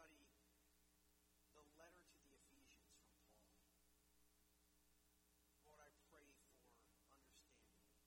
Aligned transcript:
study 0.00 0.32
the 1.52 1.60
letter 1.76 2.08
to 2.08 2.24
the 2.24 2.32
Ephesians 2.40 2.96
from 3.04 3.20
Paul. 3.20 3.52
Lord, 5.60 5.76
I 5.76 5.92
pray 6.08 6.24
for 6.40 6.56
understanding, 6.56 7.44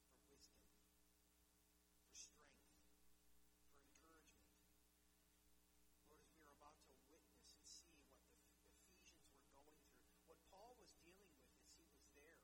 for 0.02 0.18
wisdom, 0.26 0.73
for 1.94 2.09
strength, 2.09 2.66
for 3.45 3.62
encouragement. 3.62 4.41
Lord, 5.86 6.09
as 6.09 6.26
we 6.34 6.41
are 6.41 6.50
about 6.58 6.82
to 6.90 6.98
witness 7.14 7.62
and 7.62 7.62
see 7.62 7.94
what 8.10 8.25
the 8.25 8.41
Ephesians 8.41 9.21
were 9.30 9.46
going 9.54 9.78
through, 9.94 10.18
what 10.25 10.41
Paul 10.50 10.73
was 10.82 10.98
dealing 11.05 11.30
with 11.38 11.54
as 11.62 11.77
he 11.77 11.85
was 11.94 12.10
there, 12.18 12.41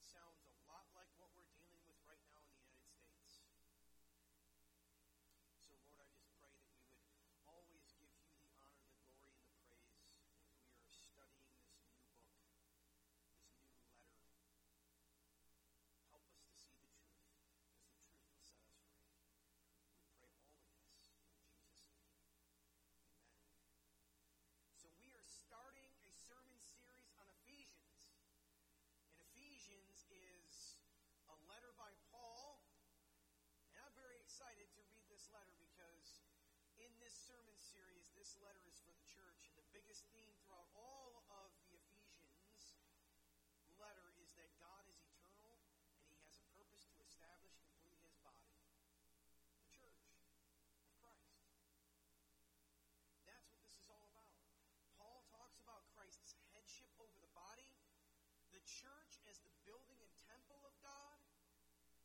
sounds 0.00 0.40
a 0.40 0.56
lot 0.64 0.88
like 0.96 1.12
what 1.20 1.36
we're 1.36 1.52
dealing 1.52 1.84
with 1.84 2.00
right 2.08 2.24
now 2.32 2.48
in 2.48 2.64
the 2.64 2.80
United 2.80 3.28
States. 3.28 3.92
So, 5.68 5.76
Lord, 5.84 6.00
I 6.00 6.08
just 6.16 6.32
pray 6.40 6.56
that 6.64 6.80
we 7.12 7.20
would 7.28 7.36
always 7.44 7.92
give 8.00 8.08
you 8.08 8.24
the 8.32 8.48
honor, 8.56 8.88
the 8.88 9.04
glory, 9.04 9.36
and 9.36 9.52
the 9.52 9.60
praise 9.68 10.00
as 10.48 10.64
we 10.64 10.72
are 10.80 10.88
studying 10.88 11.52
this 11.60 11.68
new 11.84 11.92
book, 12.08 12.24
this 12.48 12.64
new 12.64 13.52
letter. 13.60 13.92
Help 16.08 16.24
us 16.32 16.40
to 16.48 16.56
see 16.56 16.72
the 16.80 16.88
truth, 17.04 17.28
because 17.44 17.84
the 17.84 17.92
truth 18.00 18.24
will 18.32 18.40
set 18.40 18.64
us 18.64 18.80
free. 18.88 19.04
We 20.00 20.08
pray 20.16 20.32
all 20.40 20.72
of 20.72 20.80
this 20.88 21.12
in 21.12 21.20
Jesus' 21.28 21.68
name. 21.76 22.08
Amen. 22.88 23.28
So 24.72 24.88
we 25.04 25.12
are 25.12 25.28
starting 25.28 25.92
a 26.00 26.12
sermon 26.16 26.56
series 26.64 27.12
on 27.20 27.28
Ephesians. 27.44 28.08
And 29.20 29.28
Ephesians 29.68 30.00
is 30.08 30.80
a 31.28 31.36
letter 31.44 31.76
by 31.76 31.92
Paul. 32.08 32.56
And 33.76 33.84
I'm 33.84 33.92
very 33.92 34.16
excited 34.16 34.64
to 34.72 34.80
read 34.88 35.04
this 35.12 35.28
letter 35.28 35.52
because 35.60 36.24
in 36.80 36.88
this 36.96 37.12
sermon 37.12 37.52
series, 37.60 38.08
this 38.16 38.32
letter 38.40 38.64
is 38.64 38.80
for 38.80 38.96
the 38.96 39.04
church. 39.04 39.44
And 39.44 39.60
the 39.60 39.68
biggest 39.68 40.08
theme 40.08 40.32
throughout 40.40 40.72
all 40.72 41.20
of 41.28 41.52
the 41.68 41.76
Ephesians 41.76 42.80
letter 43.76 44.08
is 44.24 44.32
that 44.40 44.48
God 44.56 44.88
is 44.88 45.04
eternal 45.04 45.60
and 46.00 46.16
he 46.16 46.16
has 46.24 46.40
a 46.40 46.44
purpose 46.56 46.88
to 46.88 46.96
establish 47.04 47.60
complete 47.60 48.00
his 48.00 48.16
body, 48.24 48.48
the 49.52 49.68
church 49.68 50.00
of 50.00 50.16
Christ. 50.96 51.44
That's 53.28 53.52
what 53.52 53.60
this 53.60 53.76
is 53.76 53.84
all 53.92 54.00
about. 54.08 54.32
Paul 54.96 55.28
talks 55.28 55.60
about 55.60 55.84
Christ's 55.92 56.40
headship 56.56 56.88
over 56.96 57.20
the 57.20 57.28
body, 57.36 57.68
the 58.50 58.64
church 58.64 59.20
as 59.28 59.38
the 59.44 59.52
building 59.68 60.00
and 60.00 60.14
temple 60.24 60.58
of 60.64 60.72
God, 60.80 61.20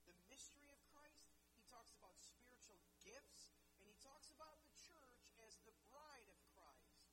the 0.03 0.15
mystery 0.27 0.67
of 0.69 0.79
Christ. 0.91 1.31
He 1.55 1.63
talks 1.71 1.95
about 1.95 2.19
spiritual 2.19 2.77
gifts, 3.01 3.55
and 3.79 3.87
he 3.87 3.95
talks 4.03 4.29
about 4.35 4.59
the 4.67 4.75
church 4.75 5.23
as 5.47 5.55
the 5.63 5.73
bride 5.87 6.27
of 6.27 6.37
Christ. 6.51 7.09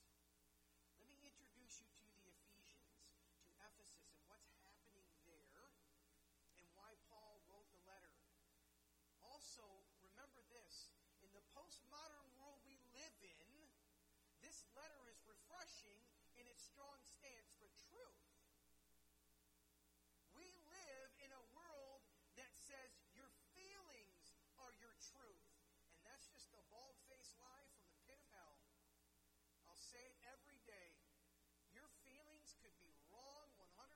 Let 0.99 1.07
me 1.07 1.17
introduce 1.23 1.79
you 1.79 1.89
to 1.89 2.07
the 2.11 2.27
Ephesians, 2.27 3.07
to 3.47 3.51
Ephesus, 3.71 4.11
and 4.19 4.23
what's 4.27 4.51
happening 4.67 5.07
there, 5.23 5.71
and 6.59 6.67
why 6.75 6.99
Paul 7.07 7.39
wrote 7.47 7.71
the 7.71 7.83
letter. 7.87 8.13
Also, 9.41 9.65
remember 10.05 10.45
this 10.53 10.93
in 11.25 11.33
the 11.33 11.41
postmodern 11.57 12.29
world 12.37 12.61
we 12.69 12.77
live 12.93 13.17
in, 13.25 13.49
this 14.45 14.69
letter 14.77 15.01
is 15.09 15.17
refreshing 15.25 15.97
in 16.37 16.45
its 16.45 16.61
strong 16.61 17.01
stance 17.01 17.49
for 17.57 17.65
truth. 17.89 18.21
We 20.37 20.45
live 20.69 21.09
in 21.25 21.33
a 21.33 21.45
world 21.57 22.05
that 22.37 22.53
says 22.53 23.01
your 23.17 23.33
feelings 23.57 24.37
are 24.61 24.77
your 24.77 24.93
truth. 25.01 25.49
And 25.97 26.05
that's 26.05 26.29
just 26.29 26.53
a 26.53 26.61
bald 26.69 27.01
faced 27.09 27.33
lie 27.41 27.65
from 27.73 27.89
the 27.89 27.97
pit 28.05 28.21
of 28.21 28.29
hell. 28.37 28.61
I'll 29.65 29.81
say 29.81 30.05
it 30.05 30.21
every 30.29 30.61
day. 30.69 31.01
Your 31.73 31.89
feelings 32.05 32.53
could 32.61 32.77
be 32.77 32.93
wrong 33.09 33.49
100%. 33.57 33.89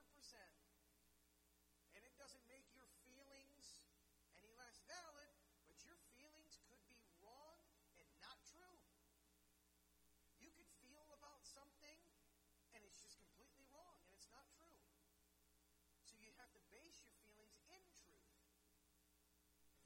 And 1.92 2.00
it 2.00 2.16
doesn't 2.16 2.48
make 2.48 2.64
your 2.72 2.88
feelings 3.04 3.84
any 4.44 4.52
less 4.60 4.76
valid, 4.84 5.32
but 5.64 5.80
your 5.88 5.96
feelings 6.12 6.60
could 6.68 6.84
be 6.84 7.00
wrong 7.24 7.64
and 7.96 8.04
not 8.20 8.36
true. 8.44 8.76
You 10.36 10.52
could 10.52 10.68
feel 10.84 11.08
about 11.16 11.40
something 11.48 11.96
and 12.76 12.84
it's 12.84 13.00
just 13.00 13.16
completely 13.24 13.64
wrong 13.72 13.96
and 14.04 14.12
it's 14.12 14.28
not 14.28 14.44
true. 14.52 14.76
So 16.04 16.20
you 16.20 16.28
have 16.36 16.52
to 16.52 16.62
base 16.68 17.00
your 17.08 17.16
feelings 17.24 17.64
in 17.72 17.80
truth. 17.96 18.28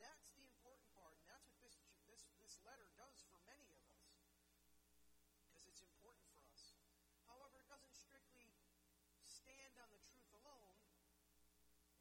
That's 0.03 0.35
the 0.35 0.43
important 0.43 0.91
part, 0.99 1.15
and 1.15 1.27
that's 1.31 1.47
what 1.47 1.59
this 1.63 1.79
this 2.11 2.27
this 2.43 2.59
letter 2.67 2.91
does 2.99 3.23
for 3.31 3.39
many 3.47 3.71
of 3.71 3.79
us. 3.95 4.03
Because 5.47 5.71
it's 5.71 5.87
important 5.87 6.27
for 6.35 6.43
us. 6.51 6.75
However, 7.31 7.63
it 7.63 7.71
doesn't 7.71 7.95
strictly 7.95 8.51
stand 9.49 9.81
on 9.81 9.89
the 9.89 10.05
truth 10.13 10.29
alone. 10.45 10.77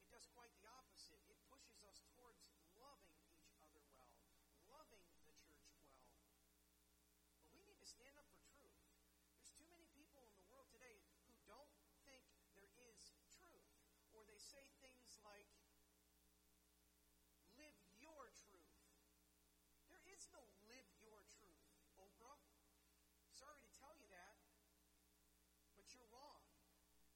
It 0.04 0.12
does 0.12 0.28
quite 0.36 0.52
the 0.60 0.68
opposite. 0.68 1.24
It 1.32 1.40
pushes 1.48 1.80
us 1.80 2.04
towards 2.12 2.44
loving 2.76 3.16
each 3.40 3.56
other 3.64 3.80
well, 3.96 4.12
loving 4.68 5.00
the 5.00 5.16
church 5.16 5.48
well. 5.56 5.80
But 7.40 7.56
we 7.56 7.64
need 7.64 7.80
to 7.80 7.88
stand 7.88 8.20
up 8.20 8.28
for 8.36 8.44
truth. 8.52 8.84
There's 9.32 9.48
too 9.56 9.64
many 9.72 9.88
people 9.96 10.28
in 10.28 10.36
the 10.36 10.44
world 10.52 10.68
today 10.68 11.00
who 11.24 11.32
don't 11.48 11.72
think 12.04 12.28
there 12.52 12.68
is 12.84 13.16
truth. 13.32 13.72
Or 14.12 14.28
they 14.28 14.36
say 14.36 14.68
things 14.84 15.16
like, 15.24 15.48
live 17.56 17.80
your 17.96 18.28
truth. 18.44 18.76
There 19.88 20.04
is 20.04 20.28
no 20.36 20.44
live 20.68 20.92
your 21.00 21.24
truth, 21.40 21.64
Oprah. 21.96 22.44
Sorry 23.32 23.64
to 23.64 23.72
tell 23.80 23.96
you 23.96 24.04
that, 24.12 24.36
but 25.80 25.88
you're 25.96 26.12
wrong. 26.12 26.44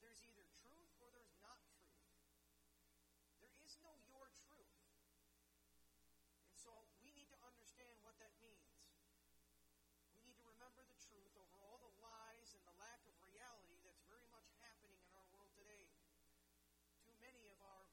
There's 0.02 0.18
either 0.26 0.42
truth 0.66 0.90
or 0.98 1.14
there's 1.14 1.38
not 1.38 1.62
truth. 1.70 2.02
Is 3.72 3.80
no 3.80 3.96
your 4.04 4.28
truth. 4.36 4.84
And 6.44 6.52
so 6.60 6.76
we 7.00 7.08
need 7.16 7.32
to 7.32 7.40
understand 7.40 7.96
what 8.04 8.12
that 8.20 8.36
means. 8.44 8.84
We 10.12 10.20
need 10.28 10.36
to 10.36 10.44
remember 10.44 10.84
the 10.84 11.00
truth 11.00 11.32
over 11.40 11.56
all 11.64 11.80
the 11.80 11.88
lies 12.04 12.52
and 12.52 12.60
the 12.68 12.76
lack 12.76 13.00
of 13.08 13.16
reality 13.24 13.80
that's 13.80 14.04
very 14.04 14.28
much 14.28 14.44
happening 14.60 15.00
in 15.00 15.08
our 15.16 15.24
world 15.32 15.48
today. 15.56 15.88
Too 17.00 17.16
many 17.16 17.48
of 17.48 17.56
our 17.64 17.88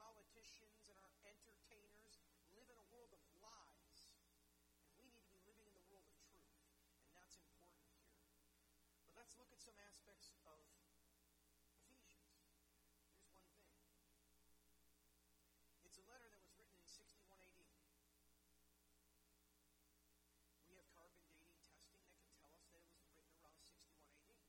politicians 0.00 0.88
and 0.88 0.96
our 0.96 1.12
entertainers 1.28 2.16
live 2.56 2.64
in 2.64 2.80
a 2.80 2.86
world 2.88 3.12
of 3.12 3.20
lies. 3.44 4.08
And 4.80 4.96
we 4.96 5.12
need 5.12 5.28
to 5.28 5.32
be 5.36 5.44
living 5.44 5.68
in 5.68 5.76
the 5.76 5.84
world 5.92 6.08
of 6.08 6.16
truth. 6.24 6.56
And 7.04 7.12
that's 7.20 7.36
important 7.36 7.84
here. 8.00 8.16
But 9.04 9.20
let's 9.20 9.36
look 9.36 9.52
at 9.52 9.60
some 9.60 9.76
aspects 9.76 10.32
of 10.48 10.56
Ephesians. 11.84 12.32
Here's 13.12 13.28
one 13.28 13.44
thing. 13.52 13.76
It's 15.86 16.04
a 16.04 16.12
letter 16.12 16.28
that 16.28 16.42
was 16.44 16.52
written 16.60 16.76
in 16.76 16.84
61 16.84 17.40
AD. 17.40 17.56
We 20.68 20.76
have 20.76 20.84
carbon 20.92 21.24
dating 21.24 21.56
testing 21.56 21.88
that 22.04 22.12
can 22.20 22.36
tell 22.36 22.52
us 22.60 22.68
that 22.68 22.84
it 22.84 22.92
was 22.92 23.00
written 23.08 23.24
around 23.40 23.64
61 23.64 23.96
AD. 23.96 24.44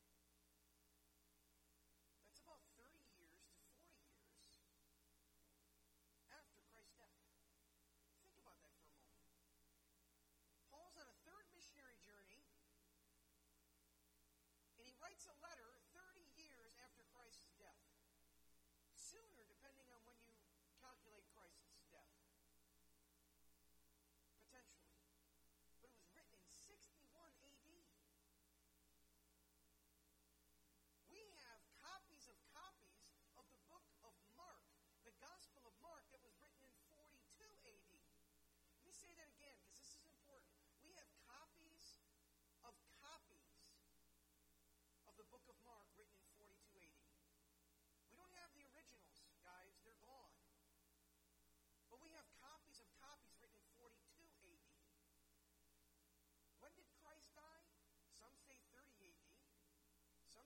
That's 2.25 2.43
about 2.43 2.59
30 2.75 2.99
years 3.15 3.47
to 3.47 3.63
40 3.63 3.95
years 4.03 4.59
after 6.35 6.59
Christ's 6.67 6.99
death. 6.99 7.15
Think 8.27 8.43
about 8.43 8.59
that 8.59 8.75
for 8.83 8.91
a 8.91 8.99
moment. 9.07 9.31
Paul's 10.67 10.99
on 10.99 11.07
a 11.07 11.15
third 11.23 11.47
missionary 11.55 11.95
journey, 12.03 12.43
and 14.75 14.83
he 14.83 14.91
writes 14.99 15.31
a 15.31 15.35
letter 15.39 15.79
30 15.95 16.27
years 16.35 16.75
after 16.83 17.07
Christ's 17.15 17.55
death. 17.55 17.87
Sooner, 19.07 19.47
depending 19.47 19.87
on 19.95 20.03
when 20.03 20.19
you 20.19 20.35
calculate 20.83 21.23
Christ's 21.31 21.79
death. 21.87 22.11
Potentially. 24.35 24.99
But 25.79 25.95
it 25.95 25.95
was 25.95 26.11
written 26.11 26.35
in 26.43 26.51
61 26.51 27.07
AD. 27.39 27.67
We 31.07 31.23
have 31.39 31.63
copies 31.79 32.27
of 32.27 32.35
copies 32.51 33.07
of 33.39 33.47
the 33.55 33.63
book 33.71 33.87
of 34.03 34.11
Mark, 34.35 34.67
the 35.07 35.15
Gospel 35.23 35.63
of 35.63 35.75
Mark 35.79 36.03
that 36.11 36.19
was 36.19 36.35
written 36.43 36.67
in 36.67 36.75
42 36.91 37.47
AD. 37.63 37.91
Let 38.75 38.83
me 38.83 38.91
say 38.91 39.15
that 39.15 39.31
again 39.39 39.56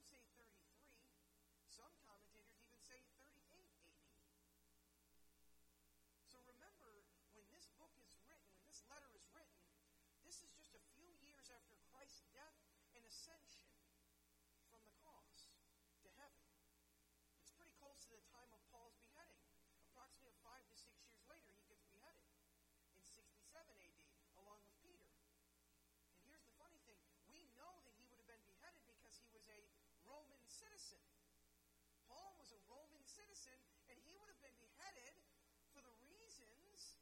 Some 0.02 0.18
say 0.18 0.26
33. 0.34 0.50
Some 1.70 1.94
commentators 2.10 2.58
even 2.58 2.82
say 2.82 2.98
38 3.22 3.70
AD. 3.70 4.10
So 6.26 6.42
remember, 6.42 7.06
when 7.38 7.46
this 7.54 7.70
book 7.78 7.94
is 8.02 8.10
written, 8.26 8.50
when 8.58 8.66
this 8.66 8.82
letter 8.90 9.14
is 9.14 9.30
written, 9.30 9.62
this 10.26 10.42
is 10.42 10.50
just 10.58 10.74
a 10.74 10.82
few 10.98 11.06
years 11.22 11.54
after 11.54 11.78
Christ's 11.94 12.26
death 12.34 12.58
and 12.98 13.06
ascension 13.06 13.70
from 14.74 14.82
the 14.90 14.96
cross 15.06 15.54
to 16.02 16.10
heaven. 16.18 16.50
It's 17.38 17.54
pretty 17.54 17.78
close 17.78 18.02
to 18.10 18.18
the 18.18 18.26
time 18.34 18.50
of 18.50 18.58
Paul's 18.74 18.98
beheading, 19.06 19.46
approximately 19.94 20.34
five 20.42 20.66
to 20.66 20.74
six 20.74 20.98
years 21.06 21.22
later. 21.30 21.51
Citizen. 30.52 31.00
Paul 32.12 32.36
was 32.36 32.52
a 32.52 32.60
Roman 32.68 33.08
citizen, 33.08 33.56
and 33.88 33.96
he 34.04 34.12
would 34.20 34.28
have 34.28 34.44
been 34.44 34.56
beheaded 34.60 35.16
for 35.72 35.80
the 35.80 35.96
reasons 36.04 37.00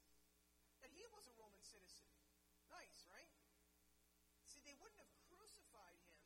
that 0.85 0.93
he 0.93 1.03
was 1.09 1.25
a 1.25 1.35
Roman 1.41 1.65
citizen. 1.65 2.07
Nice, 2.69 3.03
right? 3.09 3.33
See, 4.45 4.61
they 4.61 4.77
wouldn't 4.77 5.01
have 5.01 5.09
crucified 5.29 5.97
him, 6.05 6.21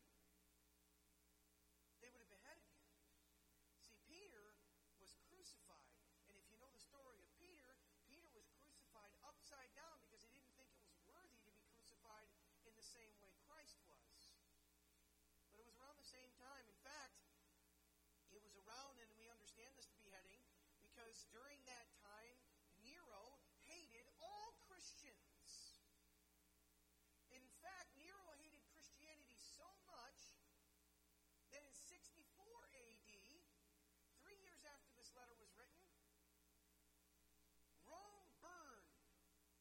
they 2.03 2.11
would 2.11 2.19
have 2.19 2.31
beheaded 2.31 2.67
him. 2.67 2.83
See, 3.79 3.95
Peter 4.03 4.59
was 4.99 5.15
crucified. 5.31 5.95
And 6.27 6.35
if 6.35 6.43
you 6.51 6.59
know 6.59 6.67
the 6.71 6.83
story 6.83 7.23
of 7.23 7.27
Peter, 7.39 7.79
Peter 8.07 8.27
was 8.35 8.47
crucified 8.59 9.11
upside 9.23 9.71
down 9.75 9.99
because 10.03 10.19
he 10.23 10.31
didn't 10.31 10.51
think 10.59 10.71
it 10.75 10.83
was 10.83 10.99
worthy 11.07 11.39
to 11.39 11.51
be 11.55 11.63
crucified 11.71 12.27
in 12.67 12.75
the 12.75 12.83
same 12.83 13.15
way 13.23 13.31
Christ 13.47 13.79
was. 13.87 14.35
But 15.51 15.59
it 15.59 15.67
was 15.67 15.75
around 15.79 15.95
the 15.99 16.07
same 16.07 16.31
time. 16.35 16.67
In 16.67 16.79
fact, 16.83 17.15
it 18.33 18.41
was 18.41 18.55
around, 18.59 18.99
and 18.99 19.07
we 19.15 19.29
understand 19.31 19.71
this 19.75 19.87
beheading, 19.95 20.41
during 21.29 21.61
that 21.69 21.87
time, 22.01 22.37
Nero 22.81 23.37
hated 23.69 24.09
all 24.17 24.57
Christians. 24.65 25.77
In 27.29 27.45
fact, 27.61 27.93
Nero 28.01 28.33
hated 28.41 28.65
Christianity 28.73 29.37
so 29.37 29.69
much 29.85 30.41
that 31.53 31.61
in 31.61 31.73
64 31.73 32.17
AD, 32.73 33.09
three 34.21 34.39
years 34.41 34.65
after 34.65 34.89
this 34.97 35.13
letter 35.13 35.37
was 35.37 35.53
written, 35.53 35.85
Rome 37.85 38.25
burned. 38.41 38.97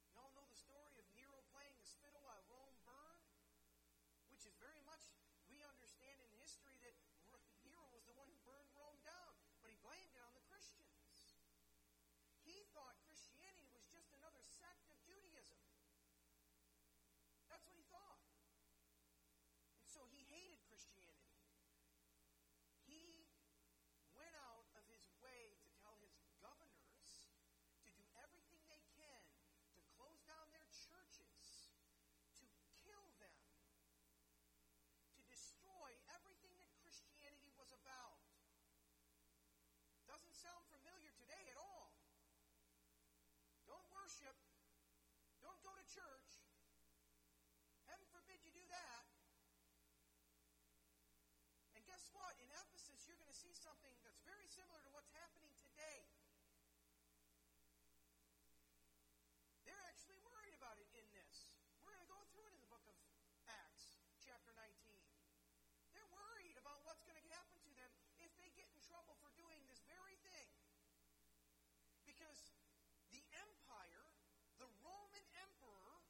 You 0.09 0.17
all 0.17 0.33
know 0.33 0.49
the 0.49 0.57
story 0.57 0.97
of 0.97 1.05
Nero 1.13 1.37
playing 1.53 1.77
the 1.77 1.85
spittle 1.85 2.25
while 2.25 2.41
Rome 2.49 2.77
burned? 2.89 3.29
Which 4.33 4.49
is 4.49 4.57
very 4.57 4.81
much, 4.89 5.05
we 5.53 5.61
understand 5.61 6.17
in 6.17 6.33
history 6.41 6.81
that 6.81 6.97
Nero 7.61 7.85
was 7.93 8.09
the 8.09 8.17
one 8.17 8.33
who 8.33 8.41
burned 8.41 8.73
Rome 8.73 9.01
down, 9.05 9.37
but 9.61 9.69
he 9.69 9.77
blamed 9.85 10.17
it 10.17 10.25
on 10.25 10.33
the 10.33 10.45
Christians. 10.49 10.93
He 12.43 12.67
thought 12.75 12.99
Christianity 13.07 13.71
was 13.71 13.87
just 13.87 14.11
another 14.17 14.43
sect 14.43 14.89
of 14.91 14.99
Judaism. 15.07 15.61
That's 17.47 17.65
what 17.69 17.77
he 17.77 17.87
thought. 17.93 18.19
And 19.63 19.77
so 19.93 20.09
he 20.09 20.25
hated 20.33 20.57
Christianity. 20.65 21.37
He 22.89 23.29
went 24.17 24.33
out 24.41 24.65
of 24.73 24.89
his 24.89 25.05
way 25.21 25.53
to 25.61 25.69
tell 25.85 26.01
his 26.01 26.17
governors 26.41 27.29
to 27.85 27.93
do 27.93 28.09
everything 28.25 28.65
they 28.73 28.81
can 28.97 29.25
to 29.77 29.85
close 29.93 30.25
down 30.25 30.49
their 30.57 30.65
churches, 30.73 31.77
to 32.41 32.49
kill 32.81 33.05
them, 33.21 33.37
to 35.13 35.21
destroy 35.29 35.93
everything 36.17 36.57
that 36.57 36.73
Christianity 36.81 37.53
was 37.61 37.69
about. 37.77 38.17
Doesn't 40.09 40.33
sound 40.33 40.65
familiar 40.73 41.13
today 41.21 41.53
at 41.53 41.61
all. 41.61 41.93
Don't 43.69 43.85
worship. 43.93 44.41
Don't 45.45 45.61
go 45.61 45.77
to 45.77 45.85
church. 45.85 46.33
Heaven 47.85 48.09
forbid 48.09 48.41
you 48.41 48.57
do 48.57 48.65
that. 48.73 49.05
And 51.77 51.89
guess 52.03 52.11
what? 52.19 52.35
In 52.43 52.51
Ephesus, 52.51 53.07
you're 53.07 53.15
going 53.15 53.31
to 53.31 53.39
see 53.47 53.55
something 53.55 53.95
that's 54.03 54.19
very 54.27 54.51
similar 54.51 54.83
to 54.83 54.91
what's 54.91 55.15
happening 55.15 55.55
today. 55.63 56.03
They're 59.63 59.87
actually 59.87 60.19
worried 60.27 60.51
about 60.59 60.83
it 60.83 60.91
in 60.99 61.07
this. 61.15 61.55
We're 61.87 61.95
going 61.95 62.03
to 62.03 62.11
go 62.11 62.19
through 62.35 62.51
it 62.51 62.59
in 62.59 62.63
the 62.67 62.67
book 62.75 62.83
of 62.91 62.99
Acts, 63.47 64.03
chapter 64.19 64.51
19. 64.51 64.67
They're 65.95 66.11
worried 66.11 66.59
about 66.59 66.83
what's 66.83 67.07
going 67.07 67.23
to 67.23 67.29
happen 67.31 67.55
to 67.55 67.71
them 67.79 67.95
if 68.19 68.35
they 68.43 68.51
get 68.59 68.67
in 68.67 68.83
trouble 68.83 69.15
for 69.23 69.31
doing 69.39 69.63
this 69.71 69.87
very 69.87 70.19
thing. 70.27 70.51
Because 72.03 72.51
the 73.15 73.23
empire, 73.31 74.11
the 74.59 74.67
Roman 74.83 75.23
emperor, 75.39 76.03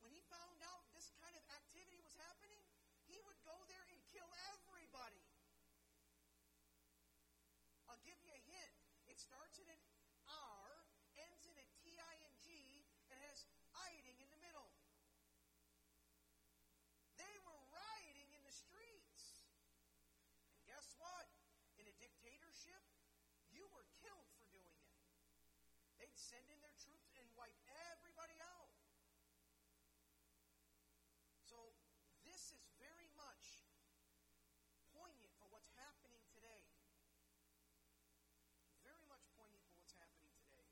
when 0.00 0.16
he 0.16 0.24
found 0.32 0.64
out 0.64 0.88
this 0.96 1.12
kind 1.20 1.36
of 1.36 1.44
activity 1.52 2.00
was 2.00 2.16
happening, 2.16 2.64
he 3.06 3.22
would 3.22 3.38
go 3.46 3.54
there 3.70 3.86
and 3.86 3.98
kill 4.10 4.26
everybody. 4.50 5.22
I'll 7.86 8.02
give 8.02 8.18
you 8.26 8.34
a 8.34 8.42
hint. 8.50 8.74
It 9.06 9.15
starts 9.26 9.58
in 9.58 9.66
an 9.66 9.82
R, 10.30 10.86
ends 11.18 11.50
in 11.50 11.56
a 11.58 11.66
T-I-N-G, 11.82 12.46
and 13.10 13.18
has 13.26 13.42
iting 13.90 14.22
in 14.22 14.30
the 14.30 14.38
middle. 14.38 14.70
They 17.18 17.34
were 17.42 17.58
rioting 17.74 18.30
in 18.30 18.42
the 18.46 18.54
streets. 18.54 19.42
And 20.54 20.62
guess 20.70 20.94
what? 21.02 21.26
In 21.76 21.90
a 21.90 21.94
dictatorship, 21.98 22.82
you 23.50 23.66
were 23.74 23.84
killed 23.98 24.30
for 24.38 24.46
doing 24.54 24.78
it. 24.78 24.94
They'd 25.98 26.14
send 26.14 26.46
in 26.46 26.60
their 26.62 26.76
troops 26.78 27.18
and 27.18 27.26
wipe 27.34 27.56
everybody 27.90 28.38
out. 28.38 28.70
So 31.42 31.74
this 32.22 32.52
is 32.52 32.62
very 32.76 33.08
much 33.18 33.64
poignant 34.92 35.32
for 35.40 35.48
what's 35.48 35.72
happening 35.76 36.20
today. 36.36 36.68
Very 38.84 39.08
much 39.08 39.24
poignant 39.34 39.64
for 39.66 39.74
what's 39.80 39.96
happening 39.96 40.36
today. 40.36 40.68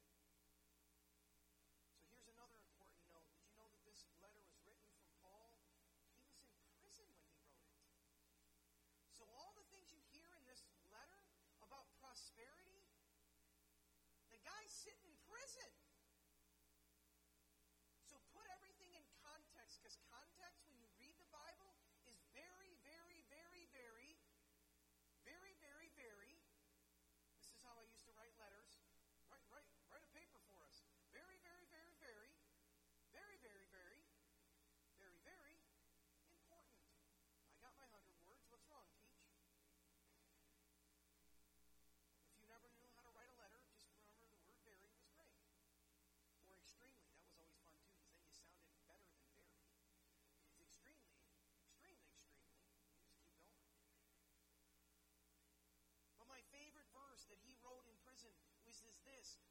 So 1.93 2.05
here's 2.11 2.29
another 2.31 2.61
important 2.61 3.01
note. 3.09 3.27
Did 3.33 3.49
you 3.49 3.57
know 3.57 3.69
that 3.73 3.83
this 3.87 4.05
letter 4.21 4.41
was 4.45 4.61
written 4.67 4.87
from 4.93 5.09
Paul? 5.25 5.57
He 6.37 6.47
was 6.47 6.53
in 6.53 6.63
prison 6.79 7.11
when 7.11 7.27
he 7.33 7.49
wrote 7.55 7.71
it. 7.71 7.91
So 9.15 9.25
all 9.31 9.55
the 9.55 9.67
things 9.71 9.89
you 9.89 10.03
hear 10.11 10.31
in 10.35 10.45
this 10.47 10.63
letter 10.91 11.23
about 11.63 11.91
prosperity, 12.15 12.64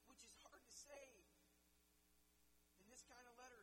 which 0.05 0.21
is 0.21 0.33
hard 0.45 0.61
to 0.61 0.73
say 0.73 1.25
in 2.77 2.85
this 2.93 3.01
kind 3.09 3.25
of 3.25 3.33
letter. 3.41 3.62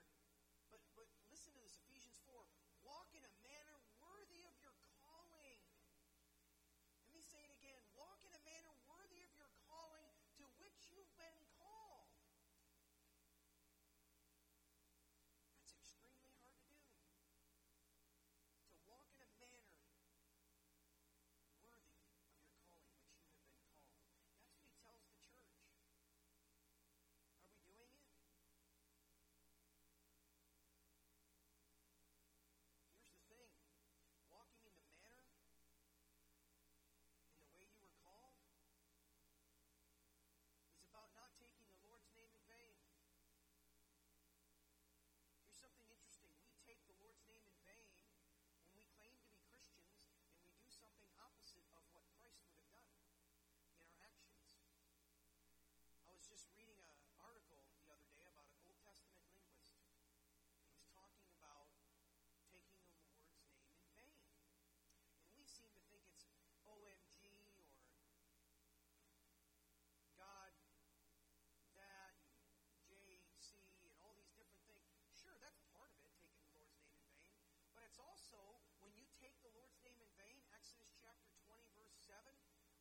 also, 78.31 78.63
when 78.79 78.95
you 78.95 79.03
take 79.19 79.35
the 79.43 79.51
Lord's 79.59 79.75
name 79.83 79.99
in 79.99 80.11
vain, 80.15 80.39
Exodus 80.55 80.95
chapter 81.03 81.35
20, 81.51 81.67
verse 81.75 81.99
7, 82.07 82.15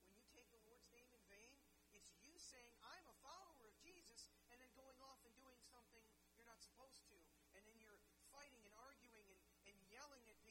when 0.06 0.13
you 0.13 0.22
take 0.29 0.46
the 0.53 0.62
Lord's 0.62 0.86
name 0.94 1.10
in 1.10 1.24
vain, 1.25 1.58
it's 1.98 2.13
you 2.22 2.38
saying, 2.38 2.70
I'm 2.86 3.06
a 3.10 3.18
follower 3.25 3.65
of 3.65 3.74
Jesus, 3.82 4.29
and 4.53 4.62
then 4.62 4.70
going 4.77 4.98
off 5.01 5.18
and 5.25 5.34
doing 5.41 5.58
something 5.65 6.06
you're 6.38 6.46
not 6.46 6.62
supposed 6.62 7.01
to. 7.10 7.18
And 7.58 7.65
then 7.65 7.77
you're 7.82 7.98
fighting 8.29 8.62
and 8.62 8.75
arguing 8.77 9.25
and, 9.25 9.41
and 9.74 9.77
yelling 9.89 10.22
at 10.29 10.38
people. 10.46 10.49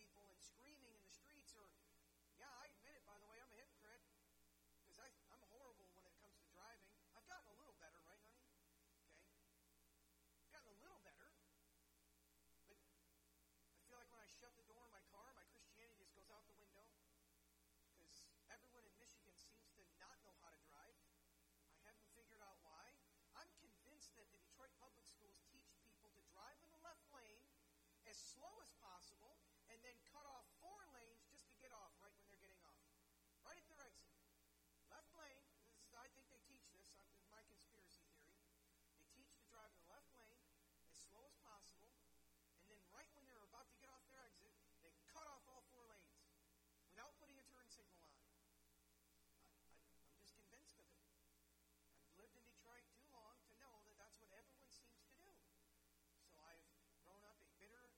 That 24.18 24.26
the 24.34 24.42
Detroit 24.42 24.75
Public 24.82 25.06
Schools 25.06 25.38
teach 25.54 25.70
people 25.78 26.10
to 26.10 26.22
drive 26.34 26.58
in 26.66 26.70
the 26.75 26.82
left 26.82 27.06
lane 27.14 27.38
as 28.10 28.18
slow 28.18 28.50
as 28.58 28.70
possible 28.82 29.38
and 29.70 29.78
then 29.87 29.94
cut 30.10 30.26
off 30.26 30.42
four 30.58 30.82
lanes 30.90 31.22
just 31.30 31.46
to 31.46 31.54
get 31.62 31.70
off 31.70 31.94
right 32.02 32.10
when 32.18 32.26
they're 32.26 32.42
getting 32.42 32.58
off. 32.66 32.82
Right 33.46 33.54
at 33.54 33.66
their 33.70 33.78
exit. 33.87 34.18
Left 34.90 35.08
lane, 35.14 35.38
this 35.54 35.70
is, 35.87 35.94
I 35.94 36.10
think 36.18 36.26
they 36.34 36.42
teach 36.50 36.66
this, 36.75 36.98
this 36.98 37.14
is 37.14 37.30
my 37.30 37.40
conspiracy 37.46 38.02
theory. 38.10 38.34
They 38.98 39.06
teach 39.14 39.30
to 39.38 39.44
drive 39.46 39.70
in 39.70 39.78
the 39.87 39.90
left 39.94 40.10
lane 40.18 40.42
as 40.90 40.98
slow 40.98 41.22
as 41.22 41.37
possible, 41.44 41.94
and 42.58 42.66
then 42.66 42.82
right 42.90 43.06
when 43.14 43.22
they're 43.30 43.46
about 43.46 43.70
to 43.70 43.76
get 43.78 43.87
off 43.92 44.02
their 44.10 44.20
exit, 44.26 44.50
they 44.82 44.90
cut 45.14 45.30
off 45.30 45.46
all 45.46 45.62
four 45.70 45.87
lanes 45.87 46.18
without 46.90 47.14
putting 47.22 47.38
a 47.38 47.46
turn 47.54 47.68
signal 47.70 48.02
on. 48.02 48.18
I, 48.18 49.62
I, 49.78 49.92
I'm 50.10 50.16
just 50.18 50.34
convinced 50.34 50.75
of 50.75 50.88
it. 50.90 50.98
I've 52.02 52.16
lived 52.18 52.34
in 52.34 52.42
Detroit 52.48 52.82
too 52.90 53.06
long 53.14 53.38
to 53.46 53.52
know 53.62 53.75
that 53.87 53.94
that's 54.00 54.16
what 54.18 54.32
everyone 54.34 54.72
seems 54.72 54.96
to 55.04 55.10
do. 55.14 55.28
So 56.26 56.40
I've 56.42 56.64
grown 57.04 57.22
up 57.28 57.38
a 57.38 57.48
bitter, 57.60 57.92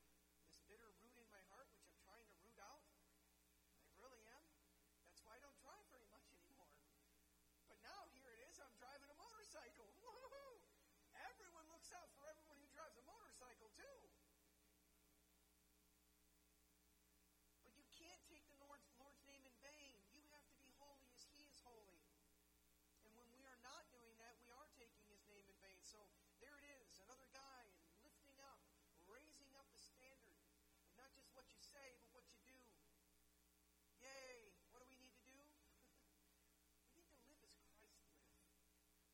this 0.45 0.59
bitter 0.69 0.91
root 1.01 1.17
in 1.17 1.29
my 1.31 1.43
heart, 1.49 1.71
which 1.73 1.87
I'm 1.87 1.97
trying 2.05 2.27
to 2.27 2.37
root 2.45 2.59
out. 2.61 2.85
I 3.89 3.95
really 4.03 4.21
am. 4.27 4.45
That's 5.09 5.23
why 5.25 5.39
I 5.39 5.41
don't 5.41 5.57
drive 5.65 5.87
very 5.89 6.09
much 6.13 6.27
anymore. 6.31 6.69
But 7.71 7.81
now 7.87 8.11
here 8.13 8.29
it 8.35 8.41
is, 8.51 8.61
I'm 8.61 8.75
driving 8.77 9.09
a 9.09 9.17
motorcycle. 9.51 9.91
Woohoo! 9.99 10.63
Everyone 11.27 11.67
looks 11.75 11.91
out 11.91 12.07
for 12.15 12.23
everyone 12.31 12.55
who 12.63 12.71
drives 12.71 12.95
a 12.95 13.03
motorcycle 13.03 13.67
too. 13.75 13.99
But 17.67 17.75
you 17.75 17.83
can't 17.91 18.23
take 18.31 18.47
the 18.47 18.55
Lord's, 18.63 18.87
Lord's 19.03 19.19
name 19.27 19.43
in 19.43 19.51
vain. 19.59 19.99
You 20.15 20.23
have 20.39 20.47
to 20.55 20.59
be 20.63 20.71
holy 20.79 21.11
as 21.11 21.27
He 21.35 21.43
is 21.51 21.59
holy. 21.67 21.99
And 23.03 23.11
when 23.19 23.27
we 23.35 23.43
are 23.43 23.59
not 23.67 23.91
doing 23.91 24.15
that, 24.23 24.39
we 24.39 24.55
are 24.55 24.71
taking 24.79 25.03
His 25.11 25.27
name 25.27 25.43
in 25.43 25.59
vain. 25.59 25.83
So 25.83 25.99
there 26.39 26.55
it 26.55 26.67
is, 26.79 27.03
another 27.03 27.27
guy 27.35 27.75
lifting 28.07 28.39
up, 28.47 28.63
raising 29.11 29.51
up 29.59 29.67
the 29.75 29.83
standard. 29.83 30.39
And 30.87 30.95
not 30.95 31.11
just 31.19 31.27
what 31.35 31.51
you 31.51 31.59
say, 31.59 31.99
but 31.99 32.15
what 32.15 32.23
you 32.31 32.39
do. 32.47 32.55
Yay! 33.99 34.55
What 34.71 34.79
do 34.79 34.87
we 34.87 34.95
need 34.95 35.11
to 35.19 35.27
do? 35.27 35.43
we 36.95 37.03
need 37.03 37.11
to 37.19 37.19
live 37.27 37.43
as 37.43 37.59
Christ 37.59 37.91
lived. 37.91 38.31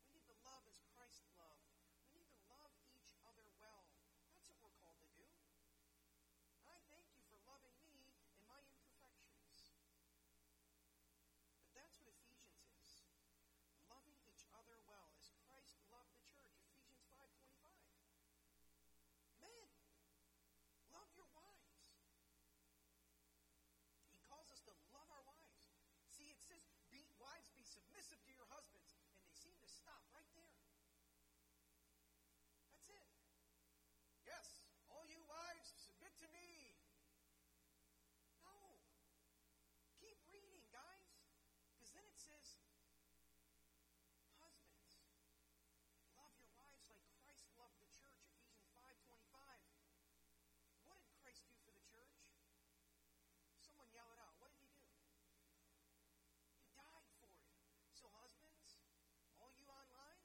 We 0.07 0.15
need 0.15 0.27
to 0.31 0.39
love 0.47 0.63
as 0.71 0.79
Christ 0.95 1.19
loved. 1.35 1.67
We 2.07 2.23
need 2.23 2.31
to 2.31 2.39
love 2.47 2.71
each 2.95 3.11
other 3.27 3.43
well. 3.59 3.91
That's 4.31 4.47
what 4.47 4.63
we're 4.63 4.79
called 4.79 5.03
to 5.03 5.11
do. 5.19 5.27
And 6.55 6.63
I 6.71 6.79
thank 6.87 7.11
you 7.11 7.19
for 7.27 7.35
loving 7.43 7.75
me 7.83 8.15
in 8.23 8.39
my 8.47 8.63
imperfections. 8.71 9.75
But 11.59 11.67
that's 11.75 11.99
what 11.99 12.07
Ephesians 12.07 12.63
is. 12.79 13.03
Loving 13.91 14.15
each 14.23 14.47
other 14.55 14.79
well 14.87 15.11
as 15.19 15.27
Christ 15.43 15.75
loved 15.91 16.15
the 16.15 16.23
church. 16.23 16.55
Ephesians 16.71 17.03
5.25. 17.11 17.67
Men, 19.43 19.67
love 20.95 21.11
your 21.11 21.27
wives. 21.35 21.83
He 24.07 24.23
calls 24.23 24.47
us 24.55 24.63
to 24.71 24.73
love 24.95 25.11
our 25.11 25.23
wives. 25.27 25.67
See, 26.07 26.31
it 26.31 26.39
says, 26.47 26.63
be, 26.87 27.03
wives, 27.19 27.51
be 27.51 27.67
submissive 28.17 28.25
to 28.25 28.33
your 28.33 28.49
husbands. 28.49 28.97
And 29.13 29.21
they 29.21 29.33
seem 29.37 29.53
to 29.61 29.69
stop 29.69 30.01
right 30.09 30.29
there. 30.33 30.57
That's 32.73 32.89
it. 32.89 33.05
Yes, 34.25 34.65
all 34.89 35.05
you 35.05 35.21
wives, 35.29 35.69
submit 35.77 36.17
to 36.25 36.27
me. 36.33 36.73
No. 38.41 38.81
Keep 40.01 40.17
reading, 40.33 40.65
guys. 40.73 41.05
Because 41.77 41.93
then 41.93 42.05
it 42.09 42.17
says, 42.17 42.57
husbands, 44.41 44.97
love 46.17 46.33
your 46.41 46.49
wives 46.57 46.89
like 46.89 47.05
Christ 47.21 47.53
loved 47.53 47.77
the 47.77 47.89
church. 47.93 48.25
Ephesians 48.33 48.65
5.25. 48.73 49.29
What 50.89 50.97
did 51.05 51.13
Christ 51.21 51.45
do 51.45 51.53
for 51.61 51.69
the 51.69 51.85
church? 51.85 52.17
Someone 53.61 53.93
yell 53.93 54.09
it 54.09 54.17
out. 54.17 54.33
What 54.41 54.49
did 54.57 54.65
he 54.65 54.73
do? 54.73 54.89
He 56.57 56.65
died 56.73 57.05
for 57.21 57.29
it. 57.29 57.45
So 57.93 58.09
husbands, 58.21 58.77
all 59.41 59.49
you 59.57 59.65
online, 59.65 60.21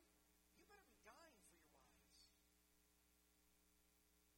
you 0.61 0.65
better 0.69 0.85
be 0.85 1.01
dying 1.01 1.37
for 1.41 1.57
your 1.57 1.65
wives. 1.73 2.29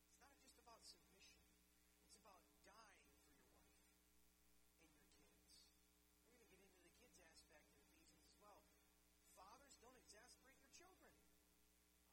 It's 0.06 0.14
not 0.22 0.30
just 0.38 0.54
about 0.62 0.86
submission. 0.86 1.34
It's 1.98 2.14
about 2.14 2.46
dying 2.62 3.02
for 3.10 3.18
your 3.18 3.34
wife 3.42 3.58
and 4.14 4.62
your 4.62 4.70
kids. 4.78 5.18
We're 6.30 6.46
going 6.46 6.46
to 6.46 6.54
get 6.54 6.62
into 6.62 6.86
the 6.86 6.94
kids 6.94 7.18
aspect 7.18 7.58
of 7.58 7.74
Ephesians 7.74 8.22
as 8.22 8.38
well. 8.38 8.62
Fathers, 9.34 9.74
don't 9.82 9.98
exasperate 9.98 10.62
your 10.62 10.70
children. 10.70 11.10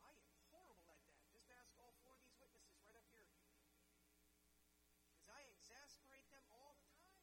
I 0.01 0.09
am 0.17 0.25
horrible 0.49 0.89
at 0.89 1.05
that. 1.05 1.21
Just 1.29 1.53
ask 1.53 1.69
all 1.77 1.93
four 2.01 2.17
of 2.17 2.21
these 2.25 2.33
witnesses 2.41 2.81
right 2.81 2.97
up 2.97 3.05
here. 3.13 3.29
Because 5.13 5.29
I 5.29 5.45
exasperate 5.53 6.25
them 6.33 6.49
all 6.49 6.73
the 6.81 6.89
time. 6.89 7.21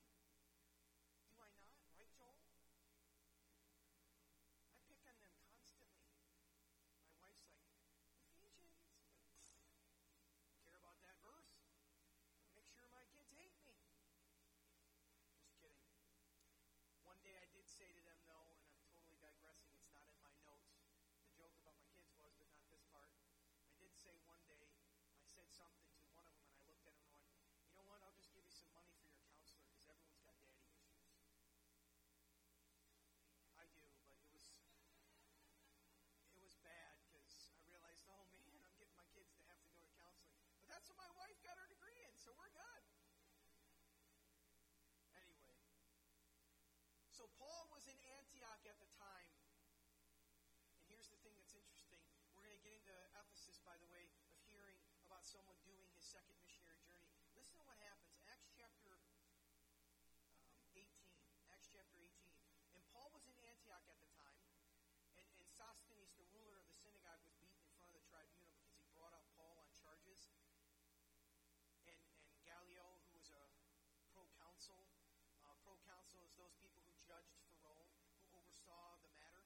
Do 1.26 1.34
I 1.42 1.50
not? 1.58 1.74
Right, 1.98 2.06
Joel? 2.14 2.38
I 4.70 4.78
pick 4.86 5.02
on 5.04 5.18
them 5.18 5.34
constantly. 5.42 5.90
My 7.02 7.12
wife's 7.18 7.42
like, 7.50 7.66
Ephesians. 8.38 8.86
Care 10.62 10.78
about 10.78 10.98
that 11.02 11.18
verse? 11.20 11.58
Make 12.54 12.70
sure 12.70 12.86
my 12.94 13.02
kids 13.10 13.34
hate 13.34 13.58
me. 13.66 13.82
Just 15.42 15.58
kidding. 15.58 15.82
One 17.02 17.18
day 17.26 17.34
I 17.34 17.46
did 17.50 17.66
say 17.66 17.90
to 17.90 18.02
them, 18.06 18.20
though, 18.30 18.54
and 18.54 18.62
I'm 18.70 18.78
totally 18.94 19.18
digressing, 19.18 19.74
it's 19.74 19.90
not 19.90 20.06
in 20.06 20.14
my 20.22 20.32
notes. 20.46 20.78
The 21.26 21.34
joke 21.34 21.58
about 21.58 21.74
my 21.82 21.90
kids 21.98 22.14
was, 22.22 22.32
but 22.38 22.48
not 22.54 22.64
this 22.70 22.86
part. 22.94 23.10
I 23.66 23.74
did 23.82 23.92
say 24.08 24.16
one 24.24 24.40
day, 24.48 24.64
I 25.20 25.28
said 25.28 25.44
something 25.52 25.84
to 26.00 26.08
one 26.16 26.24
of 26.24 26.32
them, 26.32 26.48
and 26.48 26.56
I 26.56 26.64
looked 26.64 26.88
at 26.88 26.96
him 26.96 27.04
and 27.04 27.12
went, 27.12 27.28
you 27.60 27.76
know 27.76 27.84
what, 27.84 28.00
I'll 28.00 28.16
just 28.16 28.32
give 28.32 28.40
you 28.40 28.48
some 28.48 28.72
money 28.72 28.88
for 28.96 29.04
your 29.04 29.20
counselor 29.28 29.68
because 29.68 29.84
everyone's 29.84 30.24
got 30.24 30.32
daddy 30.40 30.64
issues. 30.64 30.96
I 33.60 33.68
do, 33.68 33.84
but 34.08 34.16
it 34.16 34.24
was 34.32 34.64
it 36.32 36.40
was 36.40 36.56
bad 36.64 36.96
because 37.04 37.52
I 37.52 37.60
realized, 37.68 38.00
oh 38.08 38.24
man, 38.32 38.48
I'm 38.64 38.72
getting 38.80 38.96
my 38.96 39.04
kids 39.12 39.28
to 39.36 39.44
have 39.52 39.60
to 39.60 39.68
go 39.76 39.84
to 39.84 39.92
counseling. 40.00 40.40
But 40.56 40.72
that's 40.72 40.88
what 40.88 40.96
my 40.96 41.12
wife 41.12 41.36
got 41.44 41.60
her 41.60 41.68
degree 41.68 42.00
in, 42.00 42.16
so 42.16 42.32
we're 42.32 42.48
good. 42.56 42.82
Anyway, 45.20 45.52
so 47.12 47.28
Paul 47.36 47.68
was 47.68 47.84
in 47.84 47.98
Antioch 48.16 48.64
at 48.64 48.80
the 48.80 48.88
time. 48.96 49.36
And 50.72 50.88
here's 50.88 51.12
the 51.12 51.20
thing 51.20 51.36
that's 51.36 51.52
interesting. 51.52 52.00
We're 52.32 52.46
going 52.46 52.56
to 52.56 52.62
get 52.62 52.72
into 52.78 52.94
Ephesus, 53.18 53.57
by 53.68 53.76
the 53.84 53.92
way, 53.92 54.08
of 54.32 54.40
hearing 54.48 54.80
about 55.04 55.28
someone 55.28 55.60
doing 55.60 55.84
his 55.92 56.00
second 56.00 56.32
missionary 56.40 56.80
journey. 56.88 57.12
Listen 57.36 57.60
to 57.60 57.64
what 57.68 57.76
happens. 57.84 58.16
Acts 58.32 58.48
chapter 58.56 58.96
um, 60.40 60.64
18. 60.72 60.88
Acts 61.52 61.68
chapter 61.68 62.00
18. 62.00 62.32
And 62.72 62.80
Paul 62.96 63.12
was 63.12 63.28
in 63.28 63.36
Antioch 63.44 63.84
at 63.84 64.00
the 64.00 64.08
time. 64.16 64.40
And, 65.20 65.28
and 65.36 65.44
Sosthenes, 65.52 66.16
the 66.16 66.24
ruler 66.32 66.56
of 66.56 66.64
the 66.64 66.80
synagogue, 66.80 67.20
was 67.28 67.36
beaten 67.44 67.60
in 67.60 67.68
front 67.76 67.92
of 67.92 68.00
the 68.00 68.08
tribunal 68.08 68.56
because 68.56 68.80
he 68.80 68.88
brought 68.96 69.12
up 69.12 69.28
Paul 69.36 69.60
on 69.60 69.68
charges. 69.76 70.32
And, 71.84 72.00
and 72.24 72.40
Gallio, 72.48 73.04
who 73.04 73.20
was 73.20 73.28
a 73.28 73.44
proconsul, 74.16 74.88
uh, 75.44 75.52
proconsul 75.60 76.24
is 76.24 76.32
those 76.40 76.56
people 76.56 76.80
who 76.88 76.96
judged 77.04 77.36
for 77.44 77.52
Rome, 77.60 77.92
who 78.16 78.32
oversaw 78.32 78.96
the 79.04 79.12
matter. 79.12 79.44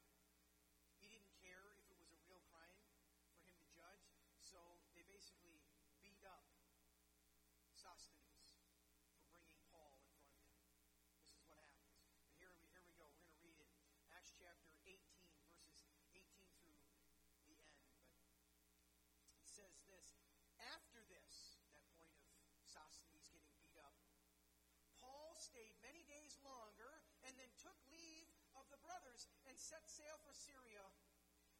He 1.03 1.11
didn't 1.11 1.35
care 1.43 1.75
if 1.83 1.91
it 1.91 1.99
was 1.99 2.15
a 2.15 2.23
real 2.23 2.39
crime 2.55 2.79
for 2.87 2.95
him 3.43 3.59
to 3.59 3.67
judge, 3.75 4.07
so 4.39 4.59
they 4.95 5.03
basically 5.09 5.59
beat 6.05 6.23
up 6.29 6.45
Sosthenes 7.83 8.47
for 9.19 9.27
bringing 9.35 9.59
Paul 9.75 9.99
in 9.99 10.07
front 10.15 10.31
of 10.31 10.39
him. 10.39 10.55
This 11.19 11.35
is 11.35 11.43
what 11.43 11.59
happens. 11.59 11.99
And 12.23 12.31
here 12.39 12.55
we, 12.55 12.71
here 12.71 12.87
we 12.87 12.95
go. 12.95 13.11
We're 13.11 13.27
going 13.27 13.35
to 13.35 13.43
read 13.43 13.59
it. 13.59 13.67
Acts 14.15 14.31
chapter 14.39 14.71
18, 14.87 15.03
verses 15.51 15.99
18 16.15 16.23
through 16.63 16.79
the 17.51 17.59
end. 17.59 17.83
But 19.27 19.35
it 19.35 19.51
says 19.51 19.83
this. 19.91 20.15
After 20.71 21.03
this, 21.11 21.59
that 21.75 21.83
point 21.99 22.15
of 22.55 22.63
Sosthenes 22.63 23.27
getting 23.35 23.51
beat 23.59 23.83
up, 23.83 23.99
Paul 25.03 25.35
stayed 25.35 25.75
many 25.83 26.07
days 26.07 26.39
longer 26.47 27.03
and 27.27 27.35
then 27.35 27.51
took 27.59 27.75
leave 27.91 28.31
of 28.55 28.71
the 28.71 28.79
brothers 28.79 29.27
and 29.51 29.59
set 29.59 29.83
sail 29.91 30.23
for 30.23 30.31
Syria, 30.31 30.87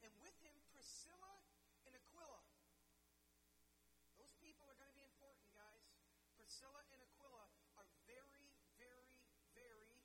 and 0.07 0.13
with 0.23 0.39
him 0.39 0.55
Priscilla 0.71 1.43
and 1.83 1.95
Aquila. 1.99 2.43
Those 4.23 4.39
people 4.39 4.71
are 4.71 4.79
going 4.79 4.91
to 4.91 4.99
be 4.99 5.03
important, 5.03 5.51
guys. 5.51 5.83
Priscilla 6.53 6.85
and 6.93 7.01
Aquila 7.01 7.49
are 7.81 7.89
very, 8.05 8.45
very, 8.77 9.17
very, 9.57 10.05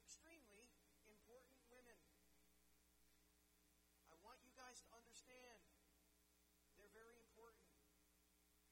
extremely 0.00 0.72
important 1.04 1.60
women. 1.68 2.00
I 4.08 4.16
want 4.24 4.40
you 4.40 4.56
guys 4.56 4.80
to 4.80 4.90
understand 4.96 5.60
they're 6.80 6.96
very 6.96 7.20
important. 7.20 7.68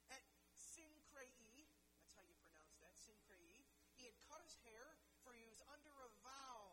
At 0.09 0.25
Cenchreae, 0.57 1.69
that's 2.01 2.17
how 2.17 2.25
you 2.25 2.41
pronounce 2.41 2.81
that, 2.81 2.97
Cenchreae, 2.97 3.69
he 4.01 4.09
had 4.09 4.17
cut 4.25 4.41
his 4.41 4.57
hair 4.65 4.97
for 5.21 5.37
he 5.37 5.45
was 5.45 5.61
under 5.69 5.93
a 5.93 6.11
vow. 6.25 6.73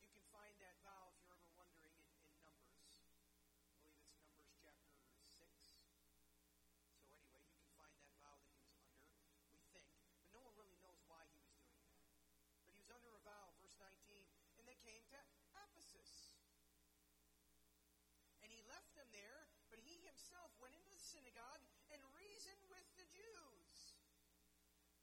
You 0.00 0.08
can 0.08 0.24
find 0.32 0.56
that 0.64 0.80
vow 0.80 1.12
if 1.12 1.20
you're 1.20 1.36
ever 1.36 1.52
wondering 1.52 1.92
in, 2.00 2.08
in 2.32 2.32
Numbers. 2.40 2.80
I 3.60 3.76
believe 3.76 3.92
it's 4.00 4.16
Numbers 4.24 4.56
chapter 4.56 4.88
6. 5.20 5.84
So 6.96 7.12
anyway, 7.12 7.44
you 7.44 7.60
can 7.60 7.68
find 7.76 7.92
that 8.00 8.12
vow 8.18 8.36
that 8.40 8.50
he 8.50 8.58
was 8.58 8.74
under, 8.74 8.98
we 9.54 9.62
think. 9.70 9.88
But 10.18 10.34
no 10.34 10.42
one 10.42 10.54
really 10.58 10.76
knows 10.82 10.98
why 11.06 11.22
he 11.30 11.38
was 11.38 11.54
doing 11.54 11.78
that. 11.86 12.02
But 12.60 12.74
he 12.74 12.78
was 12.78 12.90
under 12.90 13.14
a 13.14 13.22
vow, 13.22 13.54
verse 13.62 13.78
19. 13.78 14.26
And 14.58 14.66
they 14.66 14.78
came 14.82 15.00
to 15.14 15.20
Ephesus. 15.54 16.34
And 18.42 18.50
he 18.50 18.60
left 18.66 18.97
there, 19.12 19.48
but 19.68 19.80
he 19.82 20.00
himself 20.04 20.52
went 20.60 20.76
into 20.76 20.90
the 20.92 21.00
synagogue 21.00 21.62
and 21.92 22.00
reasoned 22.16 22.62
with 22.68 22.84
the 22.96 23.06
Jews. 23.12 23.96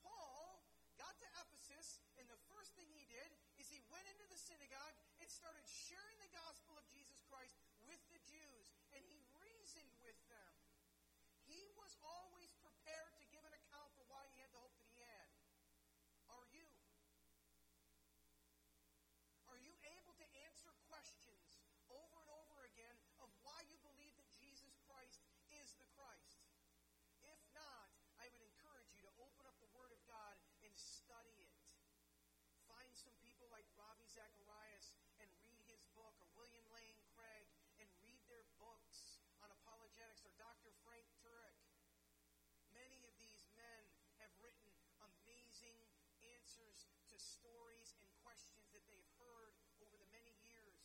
Paul 0.02 0.66
got 0.96 1.16
to 1.20 1.28
Ephesus, 1.42 2.02
and 2.20 2.28
the 2.30 2.40
first 2.52 2.76
thing 2.78 2.88
he 2.92 3.06
did 3.10 3.30
is 3.58 3.68
he 3.68 3.82
went 3.90 4.08
into 4.10 4.28
the 4.30 4.40
synagogue 4.40 4.96
and 5.20 5.28
started 5.28 5.66
sharing 5.66 6.18
the 6.22 6.32
gospel 6.32 6.78
of 6.78 6.86
Jesus 6.92 7.20
Christ 7.28 7.58
with 7.86 8.02
the 8.14 8.22
Jews, 8.26 8.74
and 8.94 9.02
he 9.06 9.22
reasoned 9.42 9.94
with 10.02 10.18
them. 10.30 10.54
He 11.46 11.70
was 11.78 11.94
always 12.02 12.50
prepared 12.62 13.14
to 13.22 13.30
give 13.30 13.46
an 13.46 13.54
account 13.54 13.94
for 13.94 14.06
why 14.10 14.26
he 14.34 14.42
had 14.42 14.50
the 14.50 14.62
hope 14.62 14.74
that 14.82 14.90
he 14.90 14.98
had. 14.98 15.30
Are 16.34 16.48
you? 16.50 16.66
Are 19.46 19.62
you 19.62 19.78
able 19.94 20.18
to 20.18 20.28
answer 20.50 20.74
questions 20.90 21.62
over 21.94 22.18
and 22.18 22.30
over 22.34 22.66
again 22.66 22.98
of 23.22 23.30
why 23.46 23.62
you 23.70 23.78
believe 23.86 24.18
that 24.18 24.30
Jesus 24.34 24.74
Christ 24.90 25.22
is 25.54 25.78
the 25.78 25.86
Christ? 25.94 26.42
If 27.22 27.38
not, 27.54 27.94
I 28.18 28.26
would 28.34 28.42
encourage 28.42 28.90
you 28.90 29.06
to 29.06 29.14
open 29.22 29.46
up 29.46 29.58
the 29.62 29.70
Word 29.78 29.94
of 29.94 30.02
God 30.10 30.36
and 30.66 30.74
study 30.74 31.38
it. 31.46 31.54
Find 32.66 32.90
some 32.98 33.14
people 33.22 33.46
like 33.54 33.70
Ravi 33.78 34.05
Zacharias 34.16 34.96
and 35.20 35.28
read 35.44 35.60
his 35.68 35.84
book, 35.92 36.16
or 36.24 36.32
William 36.40 36.64
Lane 36.72 37.04
Craig 37.12 37.52
and 37.84 37.92
read 38.00 38.24
their 38.32 38.48
books 38.56 39.20
on 39.44 39.52
apologetics, 39.52 40.24
or 40.24 40.32
Dr. 40.40 40.72
Frank 40.88 41.04
Turek. 41.20 41.60
Many 42.72 43.04
of 43.04 43.12
these 43.20 43.44
men 43.60 43.84
have 44.24 44.32
written 44.40 44.72
amazing 45.04 45.76
answers 46.24 46.88
to 47.12 47.16
stories 47.20 47.92
and 48.00 48.08
questions 48.24 48.72
that 48.72 48.88
they've 48.88 49.12
heard 49.20 49.52
over 49.84 50.00
the 50.00 50.08
many 50.16 50.32
years. 50.40 50.80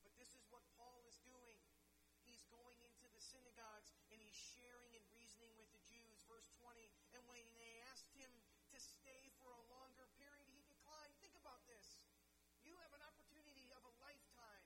But 0.00 0.16
this 0.16 0.32
is 0.32 0.48
what 0.48 0.64
Paul 0.80 1.04
is 1.04 1.20
doing. 1.28 1.60
He's 2.24 2.42
going 2.48 2.80
into 2.80 3.06
the 3.12 3.20
synagogues 3.20 3.92
and 4.08 4.16
he's 4.20 4.36
sharing 4.56 4.96
and 4.96 5.04
reasoning 5.12 5.52
with 5.60 5.68
the 5.72 5.82
Jews. 5.84 6.24
Verse 6.24 6.48
20, 6.64 6.88
and 7.12 7.22
when 7.28 7.44
they 7.60 7.76
asked 7.92 8.08
him 8.16 8.32
to 8.72 8.78
stay 8.80 9.28
for 9.36 9.52
a 9.52 9.62
longer 9.68 10.08
period, 10.16 10.48
he 10.48 10.64
declined. 10.64 11.12
Think 11.20 11.36
about 11.36 11.60
this. 11.68 12.00
You 12.64 12.72
have 12.80 12.92
an 12.96 13.04
opportunity 13.04 13.68
of 13.76 13.84
a 13.84 13.92
lifetime 14.00 14.64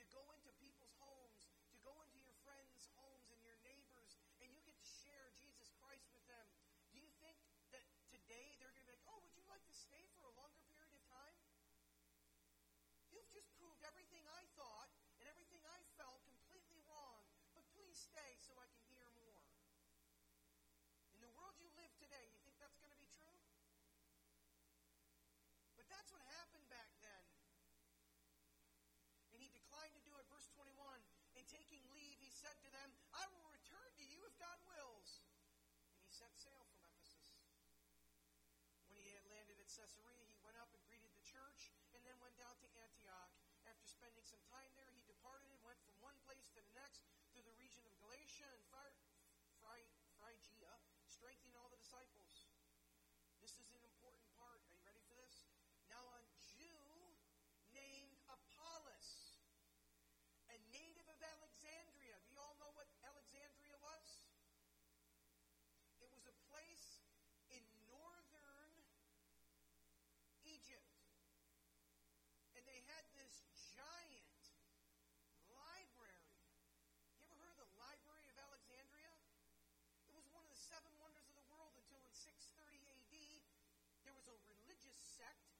to 0.00 0.04
go 0.10 0.26
into 0.34 0.50
people's 0.58 0.94
homes, 0.98 1.46
to 1.70 1.78
go 1.86 1.94
into 2.02 2.18
your 2.18 2.34
friends' 2.42 2.90
homes 2.98 3.30
and 3.30 3.38
your 3.46 3.54
neighbors, 3.62 4.18
and 4.42 4.50
you 4.50 4.58
get 4.66 4.74
to 4.74 4.88
share 5.06 5.30
Jesus 5.38 5.70
Christ 5.78 6.10
with 6.10 6.24
them. 6.26 6.46
Do 6.90 6.98
you 6.98 7.06
think 7.22 7.38
that 7.70 7.86
today 8.10 8.58
they're 8.58 8.74
going 8.74 8.82
to 8.82 8.90
be 8.90 8.98
like, 8.98 9.06
oh, 9.06 9.22
would 9.22 9.38
you 9.38 9.46
like 9.46 9.62
to 9.70 9.76
stay 9.76 10.10
for 10.18 10.26
a 10.26 10.34
longer 10.34 10.62
period 10.74 10.98
of 10.98 11.04
time? 11.06 11.36
You've 13.14 13.30
just 13.30 13.46
proved 13.54 13.86
everything 13.86 14.26
I 14.26 14.42
thought 14.58 14.90
and 15.22 15.30
everything 15.30 15.62
I 15.70 15.78
felt 15.94 16.18
completely 16.26 16.82
wrong, 16.90 17.22
but 17.54 17.62
please 17.70 17.94
stay 17.94 18.34
so 18.42 18.58
I 18.58 18.66
can 18.74 18.82
hear 18.90 19.06
more. 19.14 19.46
In 21.14 21.22
the 21.22 21.30
world 21.38 21.54
you 21.62 21.70
live 21.78 21.94
today, 22.02 22.26
you 22.34 22.42
think 22.42 22.58
that's 22.58 22.82
going 22.82 22.90
to 22.90 22.98
be 22.98 23.06
true? 23.14 23.38
But 25.78 25.83
that's 25.94 26.10
what 26.10 26.26
happened 26.34 26.66
back 26.66 26.90
then. 26.98 27.22
And 29.30 29.38
he 29.38 29.46
declined 29.54 29.94
to 29.94 30.02
do 30.02 30.18
it. 30.18 30.26
Verse 30.26 30.50
21 30.58 30.74
And 31.38 31.46
taking 31.46 31.86
leave, 31.94 32.18
he 32.18 32.34
said 32.34 32.58
to 32.66 32.70
them, 32.74 32.90
I 33.14 33.22
will 33.30 33.46
return 33.54 33.94
to 34.02 34.04
you 34.10 34.26
if 34.26 34.34
God 34.42 34.58
wills. 34.66 35.22
And 35.94 36.02
he 36.02 36.10
set 36.10 36.34
sail 36.34 36.66
from 36.66 36.82
Ephesus. 36.82 37.30
When 38.90 38.98
he 38.98 39.14
had 39.14 39.22
landed 39.30 39.58
at 39.62 39.70
Caesarea, 39.70 40.26
he 40.26 40.38
went 40.42 40.58
up 40.58 40.70
and 40.74 40.82
greeted 40.86 41.14
the 41.14 41.22
church, 41.26 41.70
and 41.94 42.02
then 42.02 42.18
went 42.18 42.34
down 42.34 42.58
to 42.58 42.68
Antioch. 42.82 43.30
After 43.70 43.86
spending 43.86 44.22
some 44.26 44.42
time 44.50 44.70
there, 44.74 44.90
he 44.92 45.02
departed 45.06 45.50
and 45.50 45.62
went 45.62 45.80
from 45.86 45.96
one 46.02 46.18
place 46.26 46.46
to 46.54 46.60
the 46.62 46.74
next 46.76 47.06
through 47.32 47.46
the 47.46 47.56
region 47.58 47.82
of 47.86 47.94
Galatia 48.02 48.46
and 48.50 48.62
Phry- 48.70 48.98
Phry- 49.62 49.94
Phrygia, 50.20 50.74
strengthening 51.06 51.56
all 51.56 51.72
the 51.72 51.80
disciples. 51.80 52.50
This 53.40 53.56
is 53.56 53.72
an 53.72 53.82
important 53.82 54.28
part. 54.36 54.60
Are 54.68 54.74
you 54.76 54.84
ready 54.84 55.00
for 55.08 55.16
this? 55.16 55.48
Now, 55.88 56.00
a 56.16 56.22
Jew 56.42 56.80
named 57.76 58.16
Apollos, 58.26 59.38
a 60.48 60.56
native 60.72 61.06
of 61.06 61.18
Alexandria. 61.22 62.18
Do 62.24 62.28
you 62.34 62.40
all 62.40 62.56
know 62.58 62.72
what 62.74 62.88
Alexandria 63.04 63.76
was? 63.78 64.26
It 66.02 66.10
was 66.10 66.24
a 66.26 66.36
place 66.50 67.04
in 67.52 67.62
northern 67.86 68.74
Egypt. 70.42 70.90
And 72.58 72.66
they 72.66 72.73
had 72.92 73.04
this 73.16 73.48
giant 73.72 74.44
library. 75.48 76.28
You 77.16 77.24
ever 77.24 77.36
heard 77.40 77.56
of 77.56 77.64
the 77.64 77.72
Library 77.80 78.28
of 78.28 78.36
Alexandria? 78.36 79.12
It 80.04 80.12
was 80.12 80.28
one 80.28 80.44
of 80.44 80.52
the 80.52 80.60
seven 80.60 80.92
wonders 81.00 81.24
of 81.32 81.36
the 81.40 81.48
world 81.48 81.72
until 81.80 82.04
in 82.04 82.12
630 82.12 82.84
AD, 82.84 83.16
there 84.04 84.12
was 84.12 84.28
a 84.28 84.36
religious 84.44 85.00
sect 85.00 85.56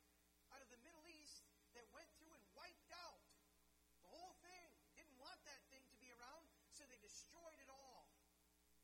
out 0.53 0.61
of 0.61 0.69
the 0.69 0.81
Middle 0.85 1.09
East 1.09 1.49
that 1.73 1.89
went 1.97 2.09
through 2.21 2.37
and 2.37 2.45
wiped 2.53 2.93
out 2.93 3.25
the 4.05 4.13
whole 4.13 4.37
thing. 4.45 4.69
Didn't 4.93 5.17
want 5.17 5.41
that 5.49 5.65
thing 5.73 5.83
to 5.89 5.97
be 5.97 6.13
around, 6.13 6.45
so 6.77 6.85
they 6.85 7.01
destroyed 7.01 7.57
it 7.57 7.73
all. 7.73 8.05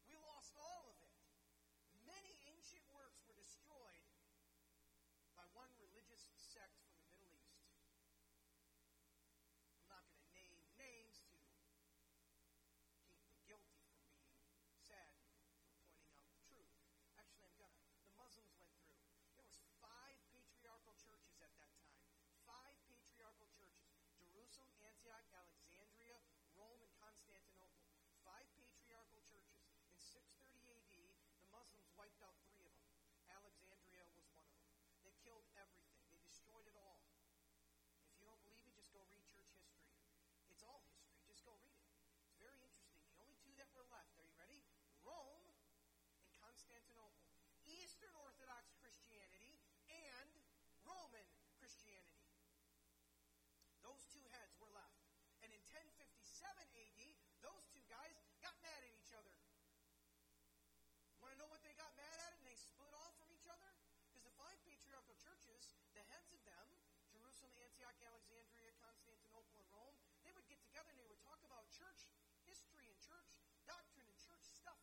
We 0.08 0.16
lost 0.16 0.56
all 0.56 0.88
of 0.88 0.96
it. 1.04 1.12
Many 2.08 2.40
ancient 2.48 2.82
works 2.96 3.20
were 3.28 3.36
destroyed 3.36 4.08
by 5.36 5.44
one 5.52 5.70
religious 5.76 6.24
sect 6.40 6.89
Jerusalem, 24.50 24.82
Antioch, 24.82 25.22
Alexandria, 25.30 26.18
Rome, 26.58 26.82
and 26.82 26.90
Constantinople. 26.98 27.86
Five 28.26 28.50
patriarchal 28.58 29.22
churches. 29.22 29.62
In 29.86 29.94
630 29.94 30.74
AD, 30.74 30.90
the 31.38 31.46
Muslims 31.54 31.86
wiped 31.94 32.18
out 32.18 32.34
three 32.50 32.66
of 32.66 32.74
them. 32.82 32.90
Alexandria 33.30 34.02
was 34.10 34.26
one 34.34 34.42
of 34.42 34.50
them. 34.58 34.66
They 35.06 35.14
killed 35.22 35.46
everything. 35.54 36.02
They 36.10 36.18
destroyed 36.26 36.66
it 36.66 36.74
all. 36.74 36.98
If 38.10 38.18
you 38.18 38.26
don't 38.26 38.42
believe 38.42 38.58
me, 38.66 38.74
just 38.74 38.90
go 38.90 39.06
read 39.06 39.22
church 39.30 39.54
history. 39.54 39.86
It's 40.50 40.66
all 40.66 40.82
history. 40.90 41.22
Just 41.30 41.46
go 41.46 41.54
read 41.62 41.78
it. 41.78 41.86
It's 42.26 42.34
very 42.42 42.58
interesting. 42.58 43.06
The 43.06 43.22
only 43.22 43.38
two 43.38 43.54
that 43.54 43.70
were 43.70 43.86
left, 43.86 44.18
are 44.18 44.26
you 44.26 44.34
ready? 44.34 44.66
Rome 45.06 45.46
and 46.18 46.26
Constantinople. 46.42 47.22
Eastern 47.70 48.10
Orthodox 48.18 48.74
Christianity 48.82 49.62
and 49.86 50.34
Roman 50.82 51.30
Christianity. 51.62 52.20
Those 53.90 54.04
two 54.12 54.22
heads 54.30 54.54
were 54.60 54.70
left. 54.70 55.02
And 55.42 55.50
in 55.50 55.62
1057 55.72 56.29
AD, 56.40 57.00
those 57.44 57.64
two 57.68 57.84
guys 57.84 58.16
got 58.40 58.56
mad 58.64 58.80
at 58.80 58.92
each 58.96 59.12
other. 59.12 59.36
Want 61.20 61.36
to 61.36 61.38
know 61.38 61.50
what 61.52 61.60
they 61.60 61.76
got 61.76 61.92
mad 62.00 62.16
at 62.24 62.32
and 62.40 62.44
they 62.48 62.56
split 62.56 62.96
off 62.96 63.12
from 63.20 63.28
each 63.28 63.44
other? 63.44 63.68
Because 64.08 64.24
the 64.24 64.32
five 64.40 64.56
patriarchal 64.64 65.12
churches, 65.20 65.76
the 65.92 66.00
heads 66.08 66.32
of 66.32 66.40
them, 66.48 66.66
Jerusalem, 67.12 67.52
Antioch, 67.60 67.98
Alexandria, 68.00 68.72
Constantinople, 68.80 69.60
and 69.60 69.68
Rome, 69.68 69.96
they 70.24 70.32
would 70.32 70.48
get 70.48 70.64
together 70.64 70.88
and 70.88 70.96
they 70.96 71.10
would 71.12 71.20
talk 71.20 71.44
about 71.44 71.68
church 71.68 72.08
history 72.48 72.88
and 72.88 72.96
church 73.04 73.36
doctrine 73.68 74.08
and 74.08 74.16
church 74.16 74.44
stuff. 74.48 74.80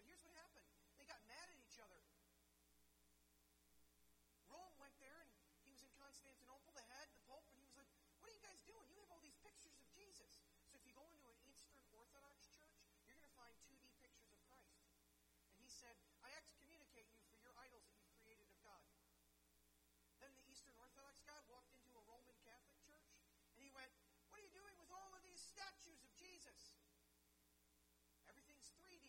But 0.00 0.08
here's 0.08 0.24
what 0.24 0.32
happened 0.40 0.64
they 0.96 1.04
got 1.04 1.20
mad 1.28 1.52
at 1.52 1.58
each 1.60 1.76
other. 1.76 2.00
Rome 4.48 4.72
went 4.80 4.96
there 4.96 5.20
and 5.20 5.30
he 5.60 5.68
was 5.68 5.84
in 5.84 5.92
Constantinople 6.00 6.68
doing? 8.68 8.84
You 8.92 9.00
have 9.00 9.08
all 9.08 9.24
these 9.24 9.40
pictures 9.40 9.72
of 9.80 9.88
Jesus. 9.96 10.44
So 10.68 10.76
if 10.76 10.84
you 10.84 10.92
go 10.92 11.08
into 11.08 11.24
an 11.24 11.40
Eastern 11.48 11.72
Orthodox 11.96 12.52
church, 12.52 12.76
you're 13.08 13.16
going 13.16 13.24
to 13.24 13.32
find 13.32 13.56
2D 13.64 13.96
pictures 14.04 14.28
of 14.28 14.40
Christ. 14.44 14.84
And 15.56 15.64
he 15.64 15.67
said, 15.78 15.94
I 16.26 16.34
excommunicate 16.34 17.06
you 17.14 17.22
for 17.30 17.38
your 17.38 17.54
idols 17.54 17.86
that 17.86 17.94
you've 18.02 18.18
created 18.18 18.50
of 18.50 18.58
God. 18.66 18.82
Then 20.18 20.34
the 20.34 20.42
Eastern 20.50 20.74
Orthodox 20.74 21.22
guy 21.22 21.38
walked 21.46 21.70
into 21.70 21.94
a 21.94 22.02
Roman 22.10 22.34
Catholic 22.42 22.74
church, 22.82 23.14
and 23.54 23.62
he 23.62 23.70
went, 23.70 23.86
What 24.26 24.42
are 24.42 24.44
you 24.44 24.50
doing 24.50 24.74
with 24.74 24.90
all 24.90 25.14
of 25.14 25.22
these 25.22 25.38
statues 25.38 26.02
of 26.02 26.10
Jesus? 26.18 26.74
Everything's 28.26 28.74
3D. 28.82 29.06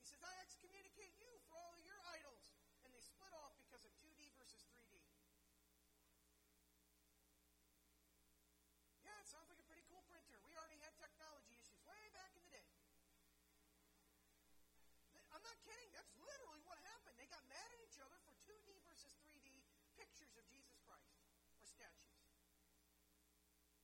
He 0.00 0.06
says, 0.08 0.24
I 0.24 0.32
excommunicate 0.40 1.12
you 1.20 1.28
for 1.44 1.60
all 1.60 1.76
of 1.76 1.84
your 1.84 2.00
idols. 2.08 2.56
And 2.80 2.96
they 2.96 3.04
split 3.04 3.36
off 3.36 3.52
because 3.60 3.84
of 3.84 3.92
2D 4.00 4.32
versus 4.40 4.64
3D. 4.72 4.96
Yeah, 9.04 9.20
it 9.20 9.28
sounds 9.28 9.52
like 9.52 9.60
a 9.60 9.68
pretty 9.68 9.84
cool 9.92 10.00
printer. 10.08 10.40
We 10.48 10.56
already 10.56 10.80
had 10.80 10.96
technology 10.96 11.52
issues 11.52 11.76
way 11.84 12.08
back 12.16 12.32
in 12.32 12.40
the 12.48 12.52
day. 12.56 12.64
I'm 15.30 15.44
not 15.46 15.56
kidding. 15.64 15.88
That's 15.94 16.12
literally 16.20 16.60
what 16.66 16.76
happened. 16.84 17.14
They 17.16 17.30
got 17.30 17.40
mad 17.60 17.76
at 17.76 17.84
each 17.84 18.00
other 18.00 18.16
for 18.24 18.32
2D 18.48 18.80
versus 18.88 19.12
3D 19.20 19.60
pictures 19.92 20.32
of 20.40 20.48
Jesus 20.48 20.80
Christ 20.80 21.12
or 21.60 21.68
statues. 21.68 22.24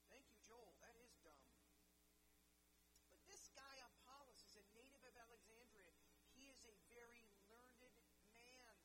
Thank 0.09 0.25
you, 0.33 0.41
Joel. 0.49 0.73
That 0.81 0.97
is 0.97 1.13
dumb. 1.21 1.45
But 3.13 3.21
this 3.29 3.53
guy, 3.53 3.77
Apollos, 3.85 4.41
is 4.49 4.57
a 4.57 4.65
native 4.73 5.05
of 5.05 5.13
Alexandria. 5.13 5.93
He 6.33 6.49
is 6.49 6.65
a 6.65 6.73
very 6.89 7.29
learned 7.53 8.01
man. 8.33 8.81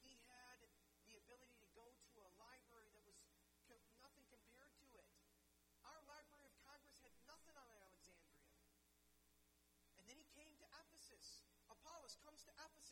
He 0.00 0.16
had 0.24 0.64
the 1.04 1.20
ability 1.20 1.60
to 1.60 1.68
go 1.76 1.84
to 1.84 2.16
a 2.24 2.30
library 2.40 2.88
that 2.96 3.04
was 3.04 3.20
co- 3.68 3.84
nothing 4.00 4.24
compared 4.32 4.72
to 4.80 4.88
it. 4.96 5.04
Our 5.84 6.00
Library 6.08 6.48
of 6.48 6.56
Congress 6.64 6.96
had 7.04 7.12
nothing 7.28 7.60
on 7.60 7.68
Alexandria. 7.76 8.40
And 10.00 10.08
then 10.08 10.16
he 10.16 10.24
came 10.32 10.48
to 10.64 10.66
Ephesus. 10.80 11.44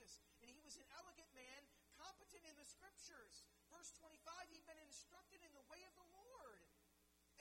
Ephesus, 0.06 0.22
and 0.38 0.46
he 0.46 0.62
was 0.62 0.78
an 0.78 0.86
elegant 1.02 1.26
man, 1.34 1.66
competent 1.98 2.46
in 2.46 2.54
the 2.54 2.68
scriptures. 2.70 3.42
Verse 3.74 3.90
25, 3.98 4.22
he'd 4.54 4.62
been 4.62 4.78
instructed 4.86 5.42
in 5.42 5.50
the 5.50 5.66
way 5.66 5.82
of 5.82 5.94
the 5.98 6.06
Lord. 6.14 6.62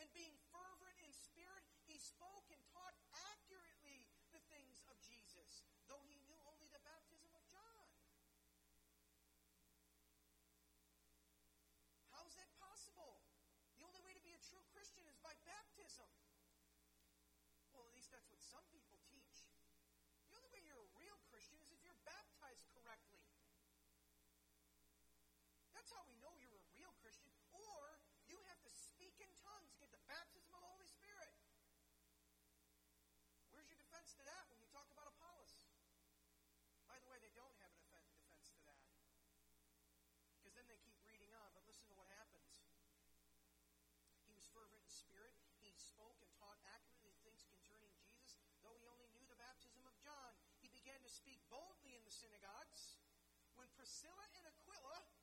And 0.01 0.09
being 0.17 0.33
fervent 0.49 0.97
in 1.05 1.13
spirit, 1.13 1.61
he 1.85 2.01
spoke 2.01 2.49
and 2.49 2.59
taught 2.73 2.97
accurately 3.37 4.09
the 4.33 4.41
things 4.49 4.81
of 4.89 4.97
Jesus, 5.05 5.61
though 5.85 6.01
he 6.09 6.17
knew 6.25 6.35
only 6.49 6.65
the 6.73 6.81
baptism 6.81 7.29
of 7.37 7.45
John. 7.47 7.85
How 12.09 12.25
is 12.25 12.33
that 12.35 12.49
possible? 12.57 13.21
The 13.77 13.85
only 13.85 14.01
way 14.01 14.17
to 14.17 14.23
be 14.25 14.33
a 14.33 14.41
true 14.41 14.65
Christian 14.73 15.05
is 15.05 15.21
by 15.21 15.37
baptism. 15.45 16.09
Well, 17.77 17.85
at 17.85 17.93
least 17.93 18.09
that's 18.09 18.27
what 18.33 18.41
some 18.41 18.65
people 18.73 18.97
teach. 19.13 19.45
The 20.35 20.43
only 20.43 20.51
way 20.51 20.67
you're 20.67 20.83
a 20.83 20.91
real 20.99 21.15
Christian 21.31 21.55
is 21.63 21.71
if 21.71 21.79
you're 21.79 21.95
baptized 22.03 22.67
correctly. 22.75 23.23
That's 25.85 26.01
how 26.01 26.09
we 26.09 26.17
know 26.17 26.33
you're 26.41 26.49
a 26.49 26.65
real 26.73 26.89
Christian. 26.97 27.29
Or 27.53 28.01
you 28.25 28.41
have 28.49 28.57
to 28.65 28.73
speak 28.73 29.21
in 29.21 29.29
tongues, 29.37 29.77
get 29.77 29.93
the 29.93 30.01
baptism 30.09 30.49
of 30.57 30.65
the 30.65 30.71
Holy 30.73 30.89
Spirit. 30.89 31.29
Where's 33.53 33.69
your 33.69 33.77
defense 33.77 34.17
to 34.17 34.25
that 34.25 34.49
when 34.49 34.57
you 34.57 34.65
talk 34.73 34.89
about 34.89 35.13
Apollos? 35.13 35.69
By 36.89 36.97
the 36.97 37.05
way, 37.05 37.21
they 37.21 37.29
don't 37.37 37.53
have 37.61 37.69
an 37.69 37.85
defense 38.17 38.49
to 38.57 38.65
that. 38.65 38.81
Because 40.41 40.57
then 40.57 40.65
they 40.65 40.81
keep 40.81 40.97
reading 41.05 41.29
on, 41.37 41.53
but 41.53 41.61
listen 41.69 41.85
to 41.93 41.97
what 42.01 42.09
happens. 42.17 42.65
He 44.25 44.33
was 44.33 44.49
fervent 44.49 44.81
in 44.81 44.89
spirit. 44.89 45.37
He 45.61 45.69
spoke 45.77 46.17
and 46.17 46.33
taught 46.41 46.57
accurately 46.65 47.13
things 47.21 47.45
concerning 47.45 47.93
Jesus, 47.93 48.41
though 48.65 48.73
he 48.73 48.89
only 48.89 49.05
knew 49.13 49.29
the 49.29 49.37
baptism 49.37 49.85
of 49.85 49.93
John. 50.01 50.33
He 50.65 50.73
began 50.73 50.97
to 51.05 51.11
speak 51.13 51.37
boldly 51.53 51.93
in 51.93 52.01
the 52.01 52.15
synagogues. 52.25 52.97
When 53.53 53.69
Priscilla 53.77 54.25
and 54.33 54.49
Aquila, 54.49 55.14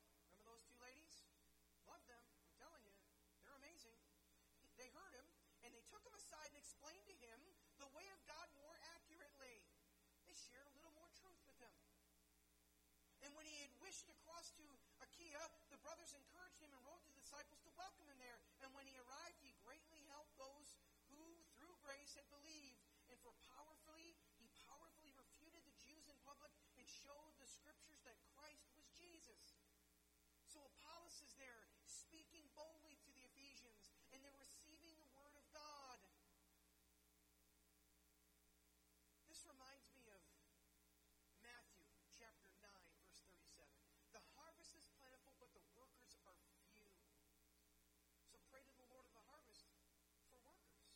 explained 6.63 7.03
to 7.11 7.15
him 7.19 7.39
the 7.75 7.91
way 7.91 8.07
of 8.15 8.19
God 8.23 8.47
more 8.55 8.79
accurately. 8.95 9.59
They 10.23 10.31
shared 10.31 10.63
a 10.63 10.75
little 10.79 10.95
more 10.95 11.11
truth 11.19 11.43
with 11.43 11.59
him. 11.59 11.75
And 13.27 13.35
when 13.35 13.43
he 13.43 13.67
had 13.67 13.75
wished 13.83 14.07
to 14.07 14.15
cross 14.23 14.47
to 14.55 14.63
Achaia, 15.03 15.43
the 15.67 15.79
brothers 15.83 16.15
encouraged 16.15 16.63
him 16.63 16.71
and 16.71 16.79
wrote 16.87 17.03
to 17.03 17.11
the 17.11 17.19
disciples 17.19 17.59
to 17.67 17.71
welcome 17.75 18.07
him 18.07 18.15
there. 18.23 18.39
And 18.63 18.71
when 18.71 18.87
he 18.87 18.95
arrived, 18.95 19.43
he 19.43 19.51
greatly 19.67 20.07
helped 20.07 20.31
those 20.39 20.79
who, 21.11 21.19
through 21.59 21.75
grace, 21.83 22.15
had 22.15 22.27
believed. 22.31 22.79
And 23.11 23.19
for 23.19 23.35
powerfully, 23.51 24.15
he 24.39 24.47
powerfully 24.63 25.11
refuted 25.19 25.67
the 25.67 25.75
Jews 25.83 26.07
in 26.07 26.15
public 26.23 26.55
and 26.79 26.87
showed 26.87 27.35
the 27.43 27.47
scriptures 27.47 27.99
that 28.07 28.15
Christ 28.39 28.71
was 28.79 28.87
Jesus. 28.95 29.59
So 30.47 30.63
Apollos 30.63 31.19
is 31.19 31.35
there 31.35 31.67
speaking 31.83 32.47
boldly 32.55 32.95
to 33.03 33.11
the 33.11 33.27
Ephesians, 33.35 33.91
and 34.15 34.23
they're 34.23 34.39
receiving 34.39 34.95
the 35.03 35.11
word 35.11 35.35
of 35.35 35.43
God. 35.51 35.99
Reminds 39.43 39.91
me 39.91 40.07
of 40.11 40.23
Matthew 41.43 41.87
chapter 42.15 42.47
9, 42.63 42.63
verse 43.03 43.21
37. 43.27 43.67
The 44.15 44.23
harvest 44.39 44.71
is 44.75 44.87
plentiful, 44.95 45.35
but 45.39 45.51
the 45.51 45.63
workers 45.75 46.15
are 46.23 46.39
few. 46.71 46.87
So 48.31 48.39
pray 48.47 48.63
to 48.63 48.75
the 48.79 48.87
Lord 48.87 49.03
of 49.03 49.13
the 49.13 49.25
harvest 49.27 49.67
for 50.31 50.39
workers. 50.47 50.87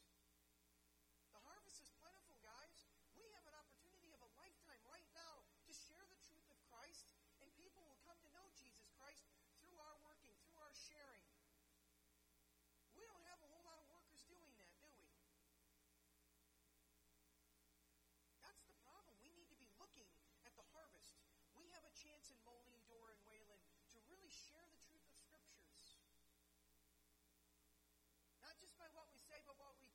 The 1.35 1.43
harvest 1.43 1.83
is 1.83 1.91
plentiful, 1.99 2.39
guys. 2.39 2.87
We 3.19 3.27
have 3.35 3.45
an 3.49 3.57
opportunity 3.57 4.15
of 4.15 4.21
a 4.23 4.31
lifetime 4.39 4.83
right 4.87 5.09
now 5.11 5.43
to 5.67 5.71
share 5.75 6.05
the 6.07 6.19
truth 6.23 6.47
of 6.47 6.59
Christ, 6.71 7.11
and 7.43 7.49
people 7.59 7.83
will 7.83 7.99
come 8.07 8.17
to 8.23 8.31
know 8.31 8.47
Jesus 8.55 8.87
Christ 8.95 9.27
through 9.59 9.77
our 9.77 9.97
working, 10.01 10.33
through 10.47 10.57
our 10.63 10.73
sharing. 10.73 11.27
We 12.95 13.05
don't 13.05 13.25
have 13.29 13.43
a 13.43 13.49
whole 13.51 13.61
lot 13.67 13.77
of 13.77 13.85
workers 13.91 14.25
doing 14.25 14.49
that, 14.57 14.73
do 14.81 14.89
we? 14.97 15.05
That's 18.41 18.65
the 18.65 18.77
problem. 18.81 19.13
We 19.21 19.29
need 19.37 19.49
to 19.53 19.59
be 19.59 19.69
looking 19.77 20.09
at 20.47 20.55
the 20.57 20.65
harvest. 20.73 21.21
We 21.59 21.69
have 21.77 21.85
a 21.85 21.86
chance 21.97 22.29
in 22.29 22.37
Moline, 22.45 22.85
Dorr, 22.85 23.09
and 23.09 23.21
Wayland 23.25 23.65
to 23.89 23.97
really 24.05 24.29
share 24.29 24.61
the 24.69 24.77
truth 24.85 25.01
of 25.09 25.17
Scriptures. 25.17 25.97
Not 28.37 28.53
just 28.61 28.77
by 28.77 28.85
what 28.93 29.09
we 29.09 29.17
say, 29.17 29.41
but 29.49 29.57
what 29.57 29.73
we 29.81 29.86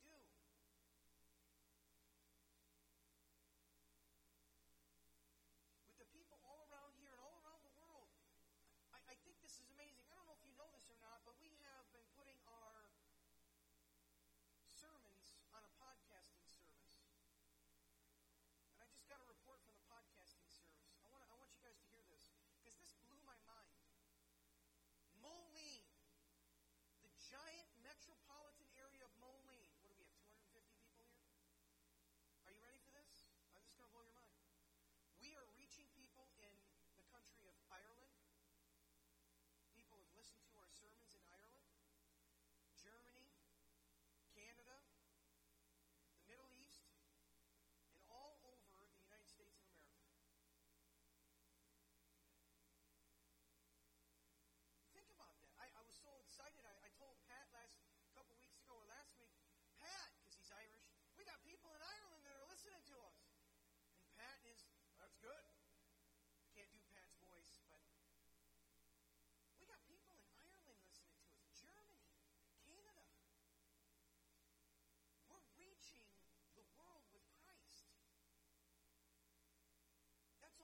sermons 40.83 41.22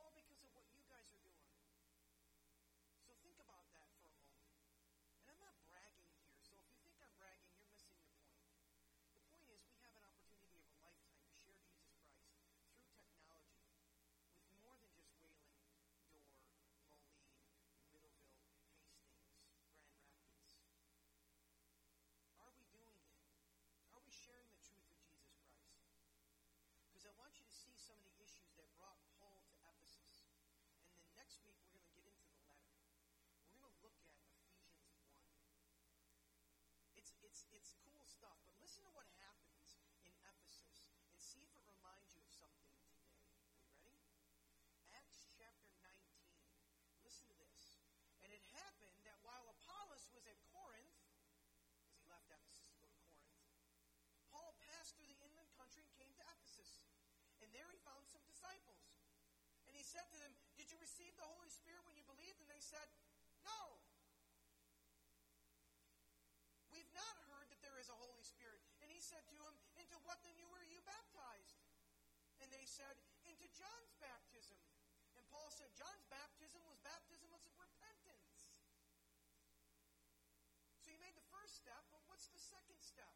all 0.02 0.12
because 0.16 0.29
it's, 37.40 37.48
it's 37.56 37.72
cool 37.88 38.04
stuff. 38.04 38.36
But 38.44 38.60
listen 38.60 38.84
to 38.84 38.92
what 38.92 39.08
happens 39.24 39.80
in 40.04 40.12
Ephesus 40.28 40.92
and 41.08 41.16
see 41.16 41.40
if 41.40 41.52
it 41.56 41.64
reminds 41.72 42.12
you 42.12 42.20
of 42.28 42.32
something 42.36 42.68
today. 42.76 43.00
Are 43.64 43.72
you 43.72 43.80
ready? 43.88 44.12
Acts 44.92 45.32
chapter 45.40 45.72
19. 45.80 46.20
Listen 47.08 47.32
to 47.32 47.36
this. 47.40 47.80
And 48.28 48.36
it 48.36 48.44
happened 48.60 49.00
that 49.08 49.16
while 49.24 49.48
Apollos 49.56 50.12
was 50.12 50.28
at 50.28 50.36
Corinth, 50.52 51.00
as 51.88 51.96
he 51.96 52.04
left 52.12 52.28
Ephesus 52.28 52.68
to 52.76 52.78
go 52.84 52.92
to 52.92 53.00
Corinth, 53.08 53.40
Paul 54.28 54.52
passed 54.68 55.00
through 55.00 55.08
the 55.08 55.20
inland 55.24 55.48
country 55.56 55.88
and 55.88 55.92
came 55.96 56.12
to 56.20 56.26
Ephesus. 56.36 56.84
And 57.40 57.48
there 57.56 57.72
he 57.72 57.80
found 57.88 58.04
some 58.12 58.24
disciples. 58.28 58.84
And 59.72 59.80
he 59.80 59.86
said 59.88 60.04
to 60.12 60.18
them, 60.20 60.36
Did 60.60 60.68
you 60.68 60.80
receive 60.84 61.16
the 61.16 61.30
Holy 61.30 61.48
Spirit 61.48 61.88
when 61.88 61.96
you 61.96 62.04
believed? 62.04 62.19
Said 69.10 69.26
to 69.26 69.34
them, 69.42 69.58
Into 69.82 69.98
what 70.06 70.22
then 70.22 70.38
were 70.54 70.62
you 70.70 70.78
baptized? 70.86 71.58
And 72.46 72.54
they 72.54 72.62
said, 72.70 72.94
Into 73.26 73.50
John's 73.58 73.98
baptism. 73.98 74.62
And 75.18 75.26
Paul 75.34 75.50
said, 75.50 75.74
John's 75.74 76.06
baptism 76.14 76.62
was 76.70 76.78
baptism 76.86 77.34
of 77.34 77.42
repentance. 77.58 78.54
So 80.86 80.94
you 80.94 81.02
made 81.02 81.18
the 81.18 81.26
first 81.34 81.58
step, 81.58 81.82
but 81.90 82.06
what's 82.06 82.30
the 82.30 82.38
second 82.38 82.78
step? 82.86 83.10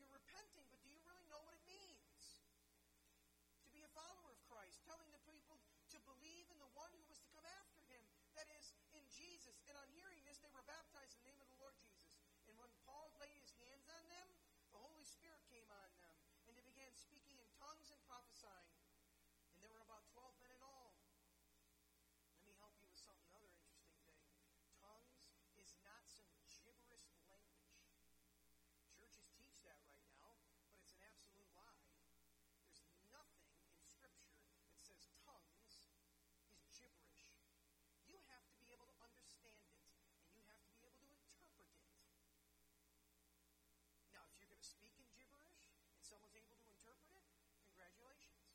You're 0.00 0.08
repenting, 0.08 0.64
but 0.72 0.80
do 0.80 0.88
you 0.88 1.04
really 1.04 1.28
know 1.28 1.44
what 1.44 1.52
it 1.52 1.64
means? 1.68 2.40
To 3.60 3.70
be 3.76 3.84
a 3.84 3.92
follower 3.92 4.32
of 4.32 4.40
Christ, 4.48 4.80
telling 4.88 5.12
the 5.12 5.20
people 5.28 5.60
to 5.92 5.98
believe 6.08 6.48
in 6.48 6.56
the 6.64 6.72
one 6.72 6.88
who 6.96 7.04
was 7.12 7.20
to 7.20 7.28
come 7.36 7.44
after 7.60 7.84
him, 7.92 8.00
that 8.40 8.48
is, 8.56 8.72
in 8.96 9.04
Jesus. 9.12 9.60
And 9.68 9.76
on 9.76 9.88
hearing 9.92 10.24
this, 10.24 10.40
they 10.40 10.50
were 10.50 10.64
baptized 10.64 11.20
in 11.20 11.28
the 11.28 11.36
name 11.36 11.44
of 11.44 11.52
the 11.52 11.60
Lord 11.60 11.76
Jesus. 11.84 12.16
And 12.48 12.56
when 12.56 12.72
Paul 12.88 13.12
laid 13.20 13.36
his 13.36 13.52
hands 13.60 13.88
on 13.92 14.04
them, 14.08 14.28
the 14.76 14.84
Holy 14.84 15.08
Spirit 15.08 15.40
came 15.48 15.64
on 15.72 15.88
them, 16.04 16.12
and 16.44 16.52
they 16.52 16.60
began 16.60 16.92
speaking 16.92 17.40
in 17.40 17.48
tongues 17.56 17.88
and 17.88 17.96
prophesying. 18.04 18.76
And 19.56 19.64
there 19.64 19.72
were 19.72 19.80
about 19.88 20.04
12 20.12 20.36
men 20.36 20.52
in 20.52 20.60
all. 20.60 20.92
Let 22.36 22.44
me 22.44 22.52
help 22.60 22.76
you 22.76 22.84
with 22.84 23.00
something, 23.00 23.24
another 23.32 23.48
interesting 23.56 23.96
thing. 24.04 24.20
Tongues 24.76 25.32
is 25.56 25.80
not 25.80 26.04
some 26.12 26.28
gibberish 26.60 27.24
language. 27.24 27.88
Churches 29.00 29.32
teach 29.32 29.64
that 29.64 29.80
right 29.88 30.04
now, 30.12 30.36
but 30.68 30.84
it's 30.84 30.92
an 30.92 31.08
absolute 31.08 31.48
lie. 31.56 31.80
There's 32.76 33.00
nothing 33.08 33.48
in 33.64 33.80
Scripture 33.80 34.36
that 34.68 34.84
says 34.84 35.08
tongues 35.24 35.56
is 35.64 35.88
gibberish. 36.76 37.32
You 38.12 38.20
have 38.28 38.44
to 38.44 38.60
be 38.60 38.76
able 38.76 38.92
to 38.92 38.98
understand 39.00 39.56
it, 39.72 39.88
and 40.20 40.36
you 40.36 40.44
have 40.52 40.60
to 40.68 40.72
be 40.76 40.84
able 40.84 41.00
to 41.00 41.08
interpret 41.08 41.64
it. 41.64 41.80
Now, 44.12 44.28
if 44.36 44.55
you're 44.74 45.06
gibberish 45.14 45.70
and 45.94 46.02
someone's 46.02 46.34
able 46.34 46.58
to 46.58 46.66
interpret 46.66 47.14
it, 47.14 47.26
congratulations. 47.70 48.50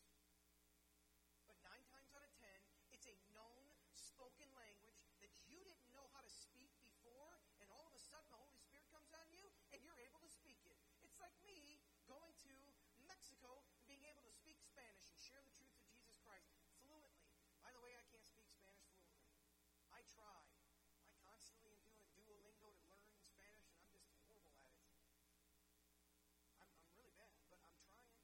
But 1.48 1.56
nine 1.64 1.84
times 1.88 2.12
out 2.12 2.26
of 2.28 2.34
ten, 2.36 2.60
it's 2.92 3.08
a 3.08 3.16
known 3.32 3.64
spoken 3.96 4.52
language 4.58 5.00
that 5.24 5.32
you 5.48 5.64
didn't 5.64 5.88
know 5.96 6.08
how 6.12 6.20
to 6.20 6.32
speak 6.32 6.72
before, 6.84 7.40
and 7.64 7.72
all 7.72 7.88
of 7.88 7.96
a 7.96 8.02
sudden 8.04 8.28
the 8.28 8.40
Holy 8.42 8.60
Spirit 8.60 8.84
comes 8.92 9.12
on 9.16 9.28
you 9.32 9.48
and 9.72 9.80
you're 9.86 10.00
able 10.04 10.20
to 10.20 10.28
speak 10.32 10.60
it. 10.68 10.76
It's 11.06 11.16
like 11.24 11.34
me 11.48 11.80
going 12.08 12.36
to 12.44 12.54
Mexico 13.08 13.64
and 13.80 13.84
being 13.88 14.04
able 14.12 14.24
to 14.28 14.34
speak 14.36 14.60
Spanish 14.60 15.08
and 15.12 15.20
share 15.20 15.40
the 15.44 15.54
truth 15.56 15.72
of 15.76 15.84
Jesus 15.88 16.16
Christ 16.24 16.52
fluently. 16.84 17.32
By 17.64 17.72
the 17.72 17.80
way, 17.80 17.96
I 17.96 18.04
can't 18.12 18.26
speak 18.28 18.48
Spanish 18.52 18.92
fluently. 19.00 19.32
I 19.92 20.04
try. 20.12 20.44
I 21.08 21.14
constantly 21.24 21.76
am 21.76 21.84
doing 21.92 22.08
Duolingo 22.16 22.72
to 22.72 22.84
learn 22.92 23.04
Spanish, 23.20 23.72
and 23.80 23.88
I'm 23.88 24.00
just 24.00 24.16
horrible 24.24 24.64
at 24.68 24.76
it. 24.80 24.92
I'm, 26.60 26.72
I'm 26.80 26.92
really 26.96 27.14
bad, 27.20 27.36
but 27.52 27.60
I'm 27.62 27.76
trying. 27.84 28.16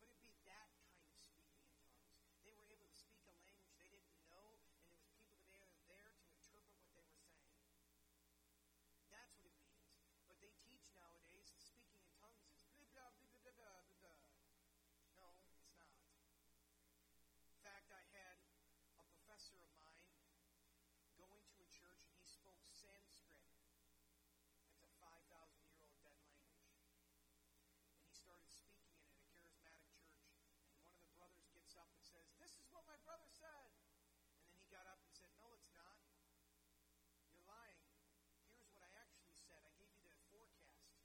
But 0.00 0.08
it'd 0.08 0.24
be 0.24 0.34
that 0.48 0.68
kind 0.80 0.96
of 0.96 1.04
speaking 1.04 1.44
in 1.44 1.60
tongues. 1.68 2.00
They 2.44 2.52
were 2.56 2.66
able 2.68 2.88
to 2.88 2.96
speak 2.96 3.20
a 3.28 3.34
language 3.36 3.72
they 3.78 3.88
didn't 3.92 4.16
know, 4.26 4.58
and 4.80 4.88
there 4.88 4.96
was 4.96 5.04
people 5.12 5.36
that 5.38 5.52
they 5.52 5.64
were 5.68 5.84
there 5.86 6.12
to 6.16 6.52
interpret 6.56 6.90
what 6.96 7.06
they 7.12 7.20
were 7.22 7.36
saying. 7.38 7.68
That's 9.12 9.36
what 9.44 9.52
it 9.54 9.62
means. 9.68 10.02
But 10.26 10.40
they 10.40 10.52
teach 10.64 10.88
nowadays 10.96 11.52
that 11.52 11.60
speaking 11.62 12.00
in 12.00 12.10
tongues 12.18 12.48
is 12.78 12.88
blah, 12.94 13.10
blah, 13.14 13.28
blah, 13.28 13.40
blah, 13.44 13.54
blah, 13.58 13.80
blah, 13.84 13.98
blah. 14.00 14.20
No, 15.18 15.28
it's 15.52 15.68
not. 15.76 15.92
In 17.48 17.58
fact, 17.60 17.90
I 17.92 18.02
had 18.16 18.36
a 18.98 19.04
professor 19.12 19.58
of 19.60 19.70
mine 19.78 20.12
going 21.18 21.42
to 21.52 21.58
a 21.62 21.68
church 21.68 22.02
and 22.08 22.16
he 22.18 22.26
spoke 22.28 22.62
Sanskrit. 22.72 23.44
That's 24.66 24.82
a 24.84 24.90
5,000 25.00 25.66
year 25.68 25.82
old 25.82 25.96
dead 26.04 26.18
language. 26.22 26.68
And 27.96 28.04
he 28.04 28.11
started 28.22 28.46
speaking 28.54 28.94
in 28.94 29.02
a 29.02 29.18
charismatic 29.26 29.90
church. 29.98 30.30
And 30.78 30.86
one 30.86 30.94
of 30.94 31.02
the 31.02 31.14
brothers 31.18 31.50
gets 31.50 31.74
up 31.74 31.90
and 31.90 32.06
says, 32.06 32.30
This 32.38 32.54
is 32.54 32.70
what 32.70 32.86
my 32.86 32.94
brother 33.02 33.26
said. 33.26 33.74
And 34.38 34.46
then 34.46 34.54
he 34.62 34.70
got 34.70 34.86
up 34.86 35.02
and 35.02 35.10
said, 35.10 35.34
No, 35.42 35.50
it's 35.58 35.70
not. 35.74 35.98
You're 37.26 37.42
lying. 37.42 37.82
Here's 38.54 38.70
what 38.70 38.86
I 38.86 38.92
actually 39.02 39.34
said. 39.42 39.58
I 39.66 39.74
gave 39.74 39.90
you 39.98 40.06
the 40.06 40.22
forecast. 40.30 41.02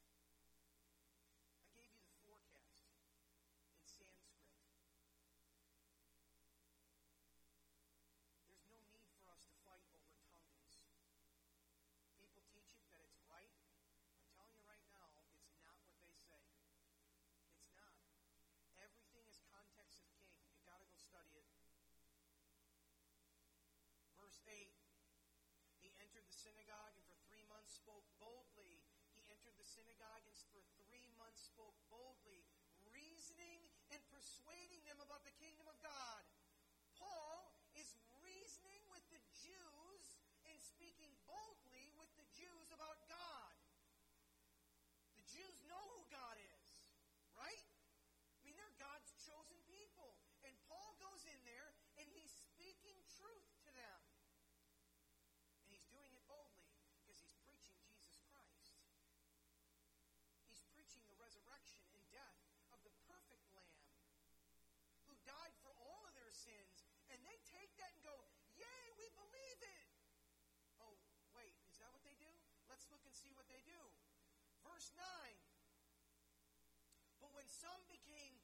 I 1.58 1.70
gave 1.74 1.90
you 1.90 2.06
the 2.06 2.14
forecast 2.22 2.86
in 2.86 2.94
Sanskrit. 3.50 4.14
There's 8.46 8.66
no 8.70 8.78
need 8.94 9.10
for 9.18 9.26
us 9.34 9.42
to 9.50 9.58
fight 9.66 9.86
over 9.90 10.14
tongues. 10.22 10.86
People 12.22 12.46
teach 12.54 12.78
it 12.78 12.86
that 12.94 13.02
it's 13.02 13.18
right. 13.26 13.54
I'm 14.14 14.30
telling 14.38 14.54
you 14.54 14.66
right 14.70 14.86
now, 14.94 15.10
it's 15.42 15.58
not 15.62 15.78
what 15.82 15.98
they 16.02 16.14
say. 16.14 16.46
It's 17.58 17.70
not. 17.74 17.94
Everything 18.82 19.26
is 19.28 19.38
context 19.50 20.02
of 20.02 20.10
king. 20.22 20.38
You 20.54 20.62
got 20.66 20.80
to 20.82 20.88
go 20.88 20.98
study 20.98 21.34
it. 21.38 21.48
Verse 24.38 24.54
8 24.54 24.70
He 25.82 25.90
entered 25.98 26.22
the 26.30 26.38
synagogue 26.38 26.94
and 26.94 27.02
for 27.10 27.18
three 27.26 27.42
months 27.50 27.74
spoke 27.74 28.06
boldly. 28.22 28.78
He 29.18 29.26
entered 29.34 29.58
the 29.58 29.66
synagogue 29.66 30.22
and 30.30 30.38
for 30.54 30.62
three 30.78 31.10
months 31.18 31.50
spoke 31.50 31.74
boldly, 31.90 32.46
reasoning 32.94 33.66
and 33.90 33.98
persuading 34.14 34.86
them 34.86 35.02
about 35.02 35.26
the 35.26 35.34
kingdom 35.42 35.66
of 35.66 35.74
God. 35.82 36.22
Paul 37.02 37.50
is 37.74 37.98
reasoning 38.22 38.86
with 38.94 39.02
the 39.10 39.22
Jews 39.42 40.22
and 40.46 40.62
speaking 40.62 41.10
boldly 41.26 41.90
with 41.98 42.14
the 42.22 42.30
Jews 42.38 42.70
about 42.70 43.02
God. 43.10 43.58
The 45.18 45.26
Jews 45.26 45.66
know 45.66 45.82
who 45.98 46.06
God 46.14 46.38
is, 46.38 46.94
right? 47.34 47.66
I 48.38 48.42
mean, 48.46 48.54
they're 48.54 48.78
God's 48.78 49.18
chosen 49.18 49.58
people. 49.66 50.14
And 50.46 50.54
Paul 50.70 50.94
goes 51.02 51.26
in 51.26 51.42
there 51.42 51.74
and 51.98 52.06
he's 52.14 52.30
speaking 52.30 52.96
truth 53.20 53.50
to 53.66 53.72
them. 53.74 54.00
And 55.66 55.74
he's 55.74 55.84
doing 55.92 56.14
it 56.14 56.24
boldly 56.30 56.72
because 57.04 57.20
he's 57.20 57.36
preaching 57.44 57.76
Jesus 57.84 58.16
Christ. 58.32 58.78
Preaching 60.88 61.12
the 61.12 61.20
resurrection 61.20 61.84
and 61.92 62.00
death 62.16 62.40
of 62.72 62.80
the 62.88 62.96
perfect 63.12 63.44
Lamb 63.52 63.92
who 65.04 65.20
died 65.28 65.52
for 65.60 65.76
all 65.84 66.08
of 66.08 66.16
their 66.16 66.32
sins. 66.32 66.88
And 67.12 67.20
they 67.28 67.36
take 67.44 67.76
that 67.76 67.92
and 67.92 68.00
go, 68.08 68.16
Yay, 68.56 68.96
we 68.96 69.12
believe 69.20 69.60
it. 69.60 69.88
Oh, 70.80 70.96
wait, 71.36 71.52
is 71.68 71.84
that 71.84 71.92
what 71.92 72.08
they 72.08 72.16
do? 72.16 72.32
Let's 72.72 72.88
look 72.88 73.04
and 73.04 73.12
see 73.12 73.36
what 73.36 73.52
they 73.52 73.60
do. 73.68 73.76
Verse 74.64 74.96
9. 74.96 75.04
But 77.20 77.36
when 77.36 77.52
some 77.52 77.84
became 77.92 78.40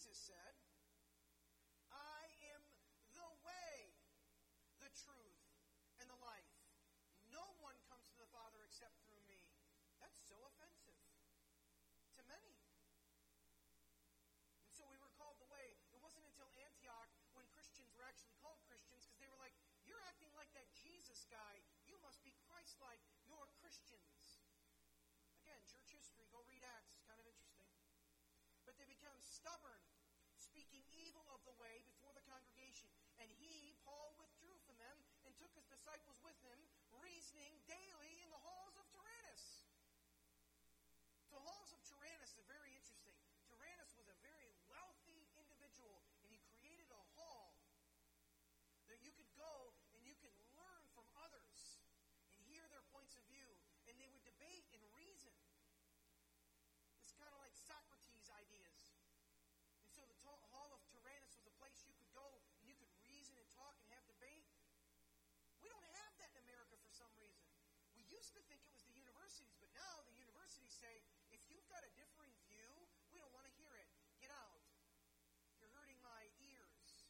Jesus 0.00 0.32
said, 0.32 0.56
I 1.92 2.24
am 2.56 2.64
the 3.12 3.28
way, 3.44 3.92
the 4.80 4.88
truth, 4.96 5.44
and 6.00 6.08
the 6.08 6.16
life. 6.24 6.48
No 7.28 7.44
one 7.60 7.76
comes 7.84 8.08
to 8.08 8.16
the 8.16 8.32
Father 8.32 8.64
except 8.64 8.96
through 9.04 9.20
me. 9.28 9.44
That's 10.00 10.16
so 10.24 10.40
offensive 10.48 10.96
to 12.16 12.24
many. 12.32 12.56
And 14.64 14.72
so 14.72 14.88
we 14.88 14.96
were 14.96 15.12
called 15.20 15.36
the 15.36 15.52
way. 15.52 15.76
It 15.92 16.00
wasn't 16.00 16.24
until 16.32 16.48
Antioch 16.64 17.12
when 17.36 17.44
Christians 17.52 17.92
were 17.92 18.08
actually 18.08 18.32
called 18.40 18.64
Christians 18.64 19.04
because 19.04 19.20
they 19.20 19.28
were 19.28 19.36
like, 19.36 19.52
You're 19.84 20.00
acting 20.08 20.32
like 20.32 20.48
that 20.56 20.72
Jesus 20.80 21.28
guy. 21.28 21.60
You 21.84 22.00
must 22.00 22.24
be 22.24 22.32
Christ 22.48 22.80
like. 22.80 23.04
You're 23.28 23.52
Christians. 23.60 24.40
Again, 25.44 25.60
church 25.68 25.92
history, 25.92 26.24
go 26.32 26.40
read 26.48 26.64
Acts. 26.64 26.96
Kind 27.04 27.20
of 27.20 27.28
interesting. 27.28 27.68
But 28.70 28.78
they 28.78 28.86
become 28.86 29.18
stubborn, 29.18 29.82
speaking 30.70 31.02
evil 31.02 31.26
of 31.34 31.42
the 31.42 31.58
way 31.58 31.82
before 31.82 32.14
the 32.14 32.22
congregation. 32.30 32.86
And 33.18 33.26
he, 33.42 33.74
Paul, 33.82 34.14
withdrew 34.22 34.54
from 34.62 34.78
them 34.78 35.02
and 35.26 35.34
took 35.34 35.50
his 35.58 35.66
disciples 35.66 36.22
with 36.22 36.38
him, 36.46 36.62
reasoning 36.94 37.58
daily 37.66 38.22
in 38.22 38.30
the 38.30 38.38
halls 38.38 38.78
of 38.78 38.86
Tyrannus. 38.94 39.66
The 41.34 41.42
halls 41.42 41.74
of 41.74 41.82
Tyrannus 41.82 42.38
are 42.38 42.46
very 42.46 42.70
interesting. 42.70 43.18
Tyrannus 43.50 43.90
was 43.98 44.06
a 44.06 44.18
very 44.22 44.46
wealthy 44.70 45.26
individual, 45.34 46.06
and 46.22 46.30
he 46.30 46.38
created 46.54 46.86
a 46.94 47.02
hall 47.18 47.58
that 48.86 49.02
you 49.02 49.10
could 49.10 49.30
go 49.34 49.74
and 49.90 50.06
you 50.06 50.14
could 50.22 50.34
learn 50.54 50.86
from 50.94 51.10
others 51.18 51.82
and 52.30 52.38
hear 52.46 52.62
their 52.70 52.86
points 52.94 53.18
of 53.18 53.26
view, 53.26 53.58
and 53.90 53.98
they 53.98 54.06
would 54.06 54.22
debate 54.22 54.70
and 54.70 54.82
reason. 54.94 55.34
It's 57.02 57.10
kind 57.18 57.34
of 57.34 57.42
like 57.42 57.58
Socrates' 57.58 57.99
used 68.20 68.36
to 68.36 68.44
think 68.52 68.60
it 68.60 68.68
was 68.68 68.84
the 68.84 68.92
universities, 69.00 69.56
but 69.56 69.72
now 69.72 70.04
the 70.04 70.12
universities 70.20 70.68
say, 70.76 70.92
if 71.32 71.40
you've 71.48 71.64
got 71.72 71.80
a 71.80 71.88
differing 71.96 72.36
view, 72.44 72.68
we 73.08 73.16
don't 73.16 73.32
want 73.32 73.48
to 73.48 73.54
hear 73.56 73.72
it. 73.80 73.88
Get 74.20 74.28
out. 74.28 74.60
You're 75.56 75.72
hurting 75.72 75.96
my 76.04 76.28
ears. 76.36 77.08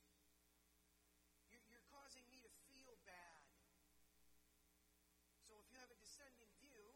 You're, 1.50 1.66
you're 1.66 1.82
causing 1.90 2.22
me 2.30 2.38
to 2.46 2.50
feel 2.70 2.94
bad. 3.02 3.42
So 5.42 5.58
if 5.58 5.66
you 5.74 5.82
have 5.82 5.90
a 5.90 5.98
descending 5.98 6.46
view 6.62 6.94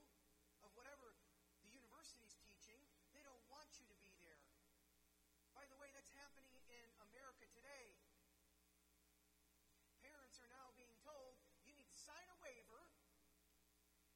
of 0.62 0.70
whatever 0.78 1.18
the 1.58 1.66
university's 1.74 2.38
teaching, 2.46 2.78
they 3.18 3.26
don't 3.26 3.42
want 3.50 3.66
you 3.82 3.90
to 3.90 3.98
be 3.98 4.14
there. 4.22 4.46
By 5.58 5.66
the 5.66 5.74
way, 5.82 5.90
that's 5.90 6.14
happening 6.14 6.54
in 6.70 6.86
America 7.10 7.50
today. 7.50 7.98
Parents 10.06 10.38
are 10.38 10.50
now 10.54 10.70
being 10.78 10.94
told 11.02 11.34
you 11.66 11.74
need 11.74 11.90
to 11.90 11.98
sign 11.98 12.30
a 12.30 12.38
waiver 12.38 12.94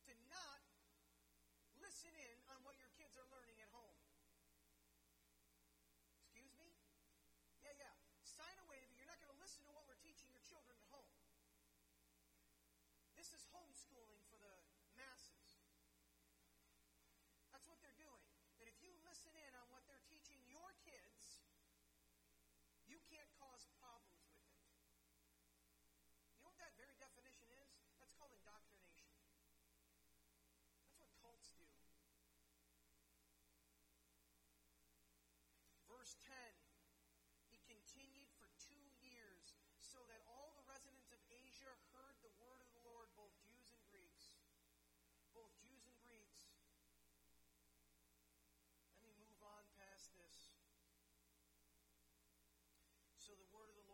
to 0.09 0.17
not 0.33 0.65
listen 1.99 2.15
in 2.15 2.39
on 2.47 2.63
what 2.63 2.79
your 2.79 2.95
kids 2.95 3.19
are 3.19 3.27
learning 3.27 3.59
at 3.59 3.67
home. 3.75 3.99
Excuse 6.23 6.55
me? 6.55 6.71
Yeah, 7.67 7.75
yeah. 7.75 7.91
Sign 8.23 8.55
a 8.55 8.67
waiver. 8.71 8.95
You're 8.95 9.11
not 9.11 9.19
going 9.19 9.35
to 9.35 9.41
listen 9.43 9.67
to 9.67 9.75
what 9.75 9.83
we're 9.91 9.99
teaching 9.99 10.31
your 10.31 10.47
children 10.47 10.79
at 10.79 10.87
home. 10.95 11.11
This 13.19 13.35
is 13.35 13.43
homeschooling 13.51 14.23
for 14.31 14.39
the 14.39 14.63
masses. 14.95 15.59
That's 17.51 17.67
what 17.67 17.83
they're 17.83 17.99
doing. 17.99 18.31
That 18.63 18.71
if 18.71 18.79
you 18.79 18.95
listen 19.03 19.35
in 19.35 19.51
on 19.59 19.67
what 19.75 19.83
they're 19.91 20.07
teaching 20.07 20.39
your 20.47 20.71
kids, 20.87 21.43
you 22.87 23.03
can't 23.11 23.27
cause 23.43 23.67
problems 23.83 24.23
with 24.31 24.39
it. 24.47 24.55
You 26.31 26.47
know 26.47 26.47
what 26.47 26.63
that 26.63 26.79
very 26.79 26.95
definition 27.03 27.51
is? 27.59 27.75
That's 27.99 28.15
called 28.15 28.31
indoctrination. 28.39 29.11
That's 30.87 31.03
what 31.03 31.11
cults 31.19 31.51
do. 31.59 31.67
Verse 35.99 36.15
10 36.31 36.31
He 37.51 37.59
continued 37.67 38.31
for 38.39 38.47
two 38.63 38.87
years, 39.03 39.59
so 39.83 39.99
that 40.07 40.23
all 40.31 40.55
the 40.55 40.63
residents 40.71 41.11
of 41.11 41.19
Asia 41.27 41.75
heard 41.91 42.15
the 42.23 42.31
word 42.39 42.63
of 42.63 42.71
the 42.71 42.87
Lord, 42.87 43.11
both 43.19 43.35
Jews 43.43 43.75
and 43.75 43.83
Greeks. 43.91 44.31
Both 45.35 45.51
Jews 45.59 45.91
and 45.91 45.99
Greeks. 45.99 46.55
Let 48.95 49.11
me 49.11 49.19
move 49.19 49.43
on 49.43 49.67
past 49.75 50.15
this. 50.15 50.55
So 53.19 53.35
the 53.35 53.51
word 53.51 53.75
of 53.75 53.77
the 53.83 53.88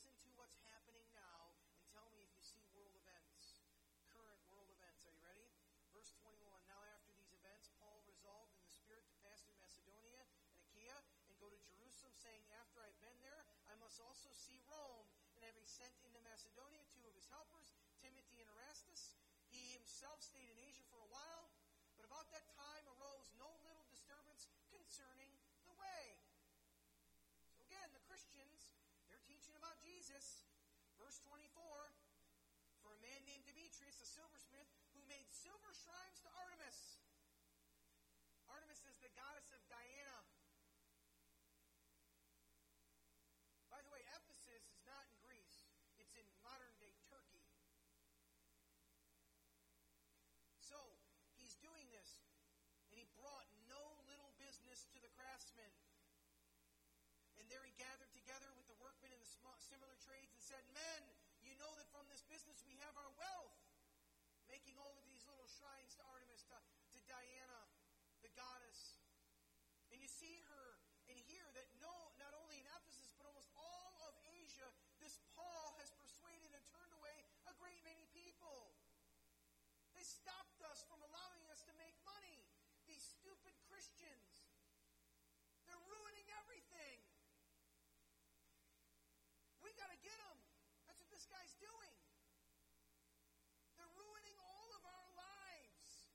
Listen 0.00 0.32
to 0.32 0.36
what's 0.40 0.56
happening 0.72 1.04
now 1.12 1.52
and 1.76 1.84
tell 1.92 2.08
me 2.16 2.24
if 2.24 2.32
you 2.32 2.40
see 2.40 2.64
world 2.72 2.96
events, 2.96 3.60
current 4.08 4.40
world 4.48 4.72
events. 4.72 5.04
Are 5.04 5.12
you 5.12 5.20
ready? 5.20 5.44
Verse 5.92 6.16
21, 6.24 6.40
now 6.64 6.80
after 6.96 7.12
these 7.20 7.36
events, 7.36 7.68
Paul 7.76 8.00
resolved 8.08 8.56
in 8.56 8.64
the 8.64 8.72
Spirit 8.72 9.04
to 9.12 9.16
pass 9.20 9.44
through 9.44 9.60
Macedonia 9.60 10.24
and 10.48 10.56
Achaia 10.56 10.96
and 11.28 11.36
go 11.36 11.52
to 11.52 11.60
Jerusalem, 11.68 12.16
saying, 12.16 12.40
After 12.56 12.80
I've 12.80 12.96
been 13.04 13.18
there, 13.20 13.44
I 13.68 13.76
must 13.76 14.00
also 14.00 14.32
see 14.32 14.56
Rome. 14.72 15.04
And 15.36 15.44
having 15.44 15.68
sent 15.68 15.92
into 16.08 16.16
Macedonia 16.24 16.80
two 16.96 17.04
of 17.04 17.12
his 17.12 17.28
helpers, 17.28 17.76
Timothy 18.00 18.40
and 18.40 18.48
Erastus, 18.56 19.20
he 19.52 19.76
himself 19.76 20.24
stayed 20.24 20.48
in 20.48 20.56
Asia 20.64 20.84
for 20.88 21.04
a 21.04 21.10
while. 21.12 21.52
But 22.00 22.08
about 22.08 22.32
that 22.32 22.48
time 22.56 22.88
arose 22.96 23.28
no 23.36 23.52
little 23.68 23.84
disturbance 23.92 24.48
concerning 24.72 25.28
the 25.68 25.76
way. 25.76 26.16
So 27.52 27.60
again, 27.68 27.92
the 27.92 28.00
Christians, 28.08 28.72
they're 29.12 29.20
teaching 29.28 29.52
about 29.58 29.76
Jesus. 30.10 30.42
Verse 30.98 31.22
24 31.22 31.54
For 32.82 32.90
a 32.90 32.98
man 32.98 33.22
named 33.30 33.46
Demetrius, 33.46 34.02
a 34.02 34.08
silversmith, 34.10 34.66
who 34.90 35.06
made 35.06 35.30
silver 35.30 35.70
shrines 35.70 36.18
to 36.26 36.30
Artemis. 36.34 36.98
Artemis 38.50 38.82
is 38.90 38.98
the 38.98 39.14
goddess 39.14 39.54
of 39.54 39.62
Diana. 39.70 40.18
By 43.70 43.78
the 43.86 43.92
way, 43.94 44.02
Ephesus 44.10 44.66
is 44.74 44.82
not 44.82 45.06
in 45.06 45.14
Greece, 45.22 45.62
it's 46.02 46.18
in 46.18 46.26
modern 46.42 46.74
day 46.82 46.90
Turkey. 47.06 47.46
So, 50.58 50.98
he's 51.38 51.54
doing 51.62 51.86
this, 51.94 52.18
and 52.90 52.98
he 52.98 53.06
brought 53.14 53.46
no 53.70 54.02
little 54.10 54.34
business 54.42 54.90
to 54.90 54.98
the 54.98 55.12
craftsmen. 55.14 55.70
And 57.38 57.46
there 57.46 57.62
he 57.62 57.78
gathered 57.78 58.10
together 58.10 58.50
with 58.58 58.66
the 58.66 58.74
workmen 58.82 59.14
in 59.14 59.22
the 59.22 59.29
similar 59.70 59.94
trades 60.02 60.34
and 60.34 60.42
said, 60.42 60.60
Men, 60.74 61.00
you 61.40 61.54
know 61.56 61.70
that 61.78 61.88
from 61.94 62.04
this 62.12 62.26
business 62.26 62.60
we 62.66 62.76
have 62.82 62.92
our 62.98 63.08
wealth, 63.16 63.56
making 64.50 64.76
all 64.76 64.98
of 64.98 65.06
these 65.06 65.22
little 65.24 65.46
shrines 65.46 65.96
to 65.96 66.02
Artemis, 66.10 66.42
to, 66.50 66.58
to 66.58 66.98
Diana, 67.06 67.60
the 68.20 68.32
goddess. 68.36 68.98
And 69.94 70.02
you 70.02 70.10
see 70.10 70.42
her 70.50 70.66
and 71.08 71.16
hear 71.30 71.46
that 71.54 71.70
no, 71.78 72.12
not 72.18 72.34
only 72.36 72.58
in 72.58 72.66
Ephesus, 72.66 73.14
but 73.16 73.30
almost 73.30 73.48
all 73.54 73.94
of 74.10 74.14
Asia, 74.42 74.68
this 74.98 75.22
Paul 75.38 75.78
has 75.78 75.94
persuaded 75.96 76.50
and 76.52 76.64
turned 76.74 76.92
away 76.98 77.24
a 77.46 77.54
great 77.56 77.80
many 77.86 78.10
people. 78.10 78.74
They 79.94 80.04
stopped 80.06 80.60
us 80.66 80.82
from 80.86 81.00
allowing 81.02 81.46
us 81.50 81.62
to 81.66 81.74
make 81.78 81.96
money. 82.02 82.42
These 82.90 83.02
stupid 83.02 83.54
Christians. 83.70 84.50
They're 85.66 85.86
ruining 85.86 86.26
everything. 86.42 86.98
We 89.62 89.70
got 89.76 89.92
to 89.92 90.00
get 90.02 90.16
them. 90.16 90.38
That's 90.88 90.98
what 90.98 91.12
this 91.14 91.28
guy's 91.28 91.54
doing. 91.62 91.94
They're 93.76 93.94
ruining 93.94 94.34
all 94.40 94.72
of 94.74 94.82
our 94.82 95.06
lives, 95.14 96.10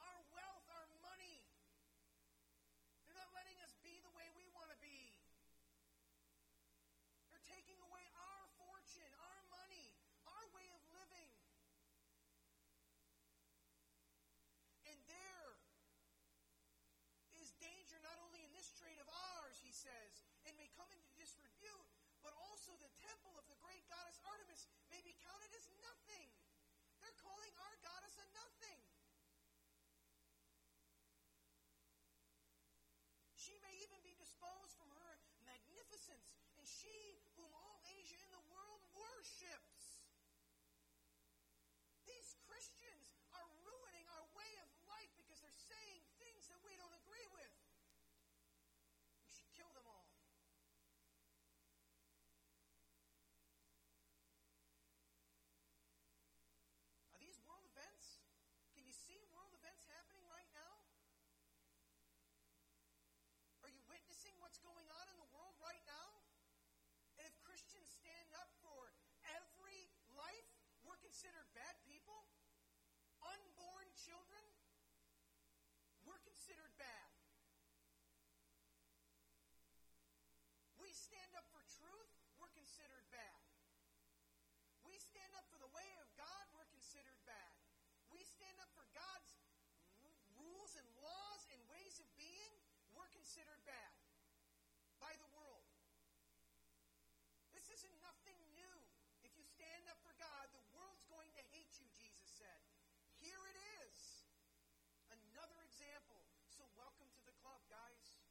our 0.00 0.20
wealth, 0.32 0.64
our 0.70 0.88
money. 1.04 1.44
They're 3.04 3.20
not 3.20 3.28
letting 3.36 3.58
us 3.60 3.76
be 3.84 4.00
the 4.00 4.14
way 4.16 4.30
we 4.32 4.48
want 4.54 4.72
to 4.72 4.78
be. 4.80 5.12
They're 7.28 7.44
taking 7.44 7.76
away 7.84 8.06
our 8.16 8.42
fortune, 8.56 9.12
our 9.18 9.40
money, 9.52 9.92
our 10.24 10.46
way 10.56 10.66
of 10.72 10.80
living. 10.94 11.30
And 14.96 15.04
there 15.12 15.52
is 17.36 17.52
danger 17.60 18.00
not 18.00 18.16
only 18.24 18.40
in 18.40 18.52
this 18.56 18.72
trade 18.80 18.96
of 18.96 19.04
ours, 19.36 19.60
he 19.60 19.76
says, 19.76 20.24
and 20.48 20.56
may 20.56 20.72
come 20.72 20.88
into 20.88 21.12
disrepute, 21.20 21.84
but 22.24 22.32
also 22.48 22.72
the 22.80 22.88
temple 23.04 23.36
of 23.36 23.44
the 23.44 23.60
great 23.60 23.84
goddess 23.92 24.16
Artemis 24.24 24.64
may 24.88 25.04
be 25.04 25.12
counted 25.20 25.52
as 25.52 25.68
nothing. 25.84 26.32
They're 27.04 27.20
calling 27.20 27.52
our 27.60 27.76
goddess 27.84 28.16
a 28.16 28.24
nothing. 28.32 28.80
She 33.36 33.60
may 33.60 33.76
even 33.84 34.00
be 34.00 34.16
disposed 34.16 34.80
from 34.80 34.88
her 34.96 35.12
magnificence, 35.44 36.32
and 36.56 36.64
she 36.64 37.20
whom 37.36 37.52
all 37.52 37.84
Asia 38.00 38.16
in 38.24 38.32
the 38.32 38.44
world 38.48 38.80
worships. 38.96 40.00
These 42.08 42.32
Christians 42.48 43.12
are 43.34 43.46
ruining 43.66 44.06
our 44.14 44.26
way 44.32 44.50
of 44.62 44.68
life 44.86 45.10
because 45.18 45.42
they're 45.42 45.66
saying 45.66 46.00
things 46.22 46.46
that 46.48 46.62
we 46.62 46.78
don't 46.78 46.94
agree 47.02 47.26
with. 47.34 47.52
We 49.26 49.30
should 49.34 49.50
kill 49.58 49.68
them 49.74 49.84
all. 49.90 50.06
Are 57.10 57.18
these 57.18 57.42
world 57.42 57.66
events? 57.66 58.22
Can 58.78 58.86
you 58.86 58.94
see 58.94 59.18
world 59.34 59.50
events 59.50 59.82
happening 59.90 60.22
right 60.30 60.48
now? 60.54 60.78
Are 63.66 63.72
you 63.74 63.82
witnessing 63.90 64.35
what's 64.46 64.62
going 64.62 64.86
on 65.02 65.06
in 65.10 65.18
the 65.18 65.26
world 65.34 65.58
right 65.58 65.82
now? 65.90 66.22
And 67.18 67.26
if 67.26 67.34
Christians 67.42 67.90
stand 67.98 68.30
up 68.38 68.46
for 68.62 68.94
every 69.34 69.90
life, 70.14 70.46
we're 70.86 71.02
considered 71.02 71.50
bad 71.50 71.74
people? 71.82 72.30
Unborn 73.26 73.90
children? 73.98 74.46
We're 76.06 76.22
considered 76.22 76.70
bad. 76.78 77.10
We 80.78 80.94
stand 80.94 81.34
up 81.34 81.50
for 81.50 81.66
truth, 81.82 82.14
we're 82.38 82.54
considered 82.54 83.02
bad. 83.10 83.42
We 84.86 84.94
stand 85.02 85.34
up 85.34 85.50
for 85.50 85.58
the 85.58 85.74
way 85.74 85.90
of 85.98 86.06
God, 86.14 86.46
we're 86.54 86.70
considered 86.70 87.18
bad. 87.26 87.54
We 88.14 88.22
stand 88.22 88.62
up 88.62 88.70
for 88.78 88.86
God's 88.94 89.26
rules 90.38 90.78
and 90.78 90.86
laws 91.02 91.42
and 91.50 91.58
ways 91.66 91.98
of 91.98 92.06
being, 92.14 92.54
we're 92.94 93.10
considered 93.10 93.58
bad 93.66 93.85
This 97.66 97.82
isn't 97.82 97.98
nothing 97.98 98.38
new. 98.54 98.78
If 99.26 99.34
you 99.34 99.42
stand 99.42 99.90
up 99.90 99.98
for 100.06 100.14
God, 100.22 100.46
the 100.54 100.62
world's 100.70 101.02
going 101.10 101.34
to 101.34 101.42
hate 101.50 101.74
you, 101.82 101.86
Jesus 101.98 102.30
said. 102.38 102.62
Here 103.18 103.42
it 103.50 103.58
is. 103.82 104.22
Another 105.10 105.58
example. 105.66 106.22
So 106.46 106.62
welcome 106.78 107.10
to 107.10 107.22
the 107.26 107.34
club, 107.42 107.58
guys. 107.66 108.22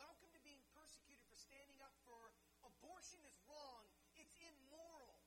Welcome 0.00 0.32
to 0.32 0.40
being 0.40 0.64
persecuted 0.72 1.20
for 1.28 1.36
standing 1.36 1.76
up 1.84 1.92
for 2.08 2.32
abortion 2.64 3.20
is 3.28 3.36
wrong. 3.44 3.84
It's 4.16 4.32
immoral. 4.40 5.20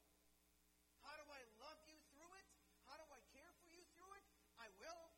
How 1.05 1.13
do 1.13 1.29
I 1.29 1.45
love 1.61 1.77
you 1.85 2.01
through 2.09 2.33
it? 2.41 2.47
How 2.89 2.97
do 2.97 3.05
I 3.13 3.21
care 3.37 3.53
for 3.61 3.69
you 3.69 3.85
through 3.93 4.17
it? 4.17 4.25
I 4.57 4.73
will. 4.81 5.13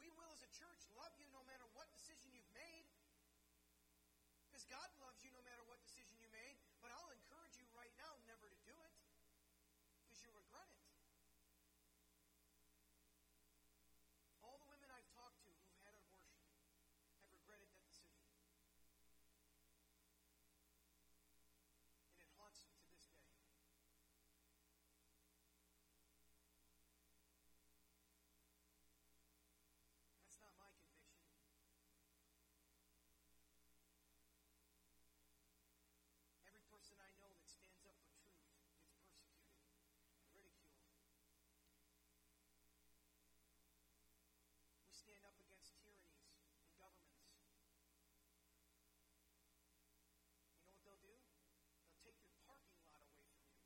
We 0.00 0.08
will 0.16 0.32
as 0.32 0.40
a 0.40 0.50
church 0.56 0.80
love 0.96 1.12
you 1.20 1.28
no 1.28 1.44
matter 1.44 1.68
what 1.76 1.92
decision 1.92 2.32
you've 2.32 2.56
made. 2.56 2.88
Because 4.48 4.64
God 4.68 4.88
loves 5.00 5.20
you 5.24 5.28
no 5.36 5.44
matter 5.44 5.64
what 5.68 5.76
decision 5.80 5.91
stand 45.72 46.04
up 46.04 46.20
against 46.20 46.68
tyrannies 46.76 47.16
and 47.16 47.32
governments. 47.32 47.32
You 50.60 50.68
know 50.68 50.76
what 50.76 50.84
they'll 50.84 51.00
do? 51.00 51.16
They'll 51.16 52.02
take 52.04 52.20
your 52.20 52.36
parking 52.44 52.76
lot 52.84 53.00
away 53.00 53.24
from 53.32 53.40
you. 53.40 53.56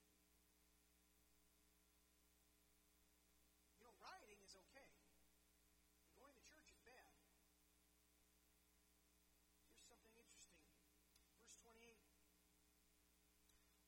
You 3.74 3.82
know, 3.82 3.94
rioting 3.98 4.38
is 4.46 4.54
okay. 4.54 4.90
And 6.06 6.14
going 6.22 6.34
to 6.36 6.44
church 6.46 6.70
is 6.70 6.78
bad. 6.86 7.10
Here's 9.74 9.90
something 9.90 10.14
interesting. 10.14 10.62
Verse 11.42 11.58
28. 11.60 11.98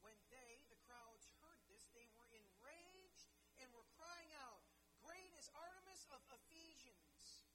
When 0.03 0.19
they, 0.31 0.67
the 0.71 0.79
crowds, 0.87 1.31
heard 1.43 1.63
this, 1.71 1.87
they 1.95 2.07
were 2.15 2.27
enraged 2.35 3.31
and 3.63 3.71
were 3.75 3.87
crying 3.99 4.31
out, 4.43 4.63
Great 5.03 5.31
is 5.39 5.51
Artemis 5.55 6.07
of 6.11 6.21
Ephesians! 6.31 7.47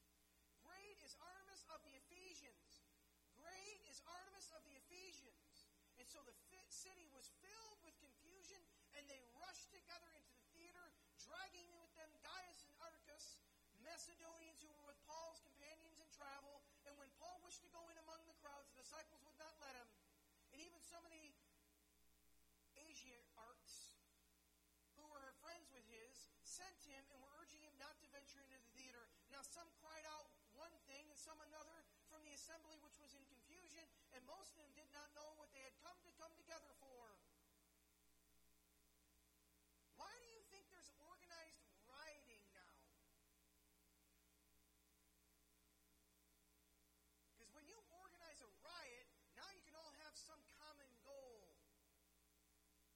Great 0.63 0.92
is 1.03 1.19
Artemis 1.19 1.67
of 1.67 1.83
the 1.83 1.93
Ephesians! 1.99 2.87
Great 3.35 3.83
is 3.91 3.99
Artemis 4.07 4.47
of 4.55 4.63
the 4.63 4.75
Ephesians! 4.87 5.67
And 5.99 6.07
so 6.07 6.23
the 6.23 6.33
city 6.71 7.07
was 7.11 7.27
filled 7.43 7.79
with 7.83 7.95
confusion, 7.99 8.59
and 8.95 9.03
they 9.07 9.19
rushed 9.39 9.71
together 9.71 10.09
into 10.15 10.31
the 10.35 10.47
theater, 10.55 10.91
dragging 11.19 11.67
with 11.79 11.91
them 11.99 12.11
Gaius 12.23 12.63
and 12.67 12.75
Articus, 12.79 13.39
Macedonians 13.83 14.63
who 14.63 14.71
were 14.79 14.95
with 14.95 14.99
Paul's 15.03 15.43
companions 15.43 15.99
in 15.99 16.07
travel. 16.15 16.63
And 16.87 16.95
when 16.95 17.11
Paul 17.19 17.39
wished 17.43 17.63
to 17.67 17.71
go 17.75 17.83
in 17.91 17.99
among 18.03 18.23
the 18.27 18.35
crowds, 18.39 18.71
the 18.71 18.79
disciples 18.79 19.23
would 19.27 19.39
not 19.39 19.55
let 19.59 19.75
him. 19.75 19.87
And 20.55 20.63
even 20.63 20.79
some 20.83 21.03
of 21.03 21.11
the 21.11 21.27
Asiarchs, 22.79 23.99
who 24.95 25.03
were 25.11 25.35
friends 25.43 25.67
with 25.71 25.83
his, 25.91 26.31
sent 26.47 26.79
him 26.87 27.03
and 27.11 27.19
were 27.19 27.31
urging 27.43 27.59
him 27.59 27.75
not 27.75 27.99
to 27.99 28.07
venture 28.15 28.39
into 28.39 28.55
the 28.55 28.71
theater. 28.75 29.03
Now 29.31 29.43
some 29.43 29.67
cried 29.83 30.07
out 30.07 30.31
one 30.55 30.73
thing 30.87 31.07
and 31.11 31.12
some 31.23 31.39
another 31.39 31.79
from 32.11 32.19
the 32.27 32.35
assembly 32.35 32.75
which 32.83 32.99
was 32.99 33.15
in 33.15 33.23
confusion, 33.31 33.87
and 34.11 34.19
most 34.27 34.51
of 34.51 34.59
them 34.59 34.75
did 34.75 34.91
not 34.91 35.07
know 35.15 35.31
what 35.39 35.47
they 35.55 35.63
had 35.63 35.71
come 35.79 35.95
to 36.03 36.11
come 36.19 36.35
together 36.35 36.67
for. 36.83 37.15
Why 39.95 40.11
do 40.19 40.27
you 40.27 40.43
think 40.51 40.67
there's 40.67 40.91
organized 40.99 41.63
rioting 41.87 42.43
now? 42.51 42.75
Because 47.31 47.55
when 47.55 47.71
you 47.71 47.79
organize 47.87 48.43
a 48.43 48.51
riot, 48.59 49.07
now 49.39 49.47
you 49.55 49.63
can 49.63 49.79
all 49.79 49.95
have 50.03 50.19
some 50.19 50.43
common 50.59 50.91
goal, 51.07 51.55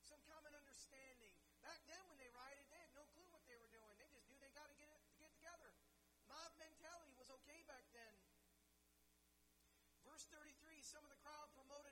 some 0.03 0.19
common 0.27 0.51
understanding. 0.51 1.31
Back 1.63 1.79
then, 1.87 2.03
when 2.11 2.19
they 2.19 2.27
rioted, 2.35 2.67
they 2.67 2.83
had 2.83 2.91
no 2.91 3.07
clue 3.15 3.31
what 3.31 3.47
they 3.47 3.55
were 3.55 3.71
doing. 3.71 3.95
They 3.95 4.11
just 4.11 4.27
knew 4.27 4.35
they 4.43 4.51
got 4.51 4.67
to 4.67 4.75
get 4.75 4.91
it, 4.91 4.99
get 5.15 5.31
together. 5.31 5.71
Mob 6.27 6.51
mentality 6.59 7.15
was 7.15 7.31
okay 7.31 7.63
back 7.71 7.87
then. 7.95 8.13
Verse 10.03 10.27
33, 10.31 10.76
some 10.87 11.03
of 11.03 11.11
the 11.11 11.19
crowd 11.19 11.51
promoted 11.51 11.91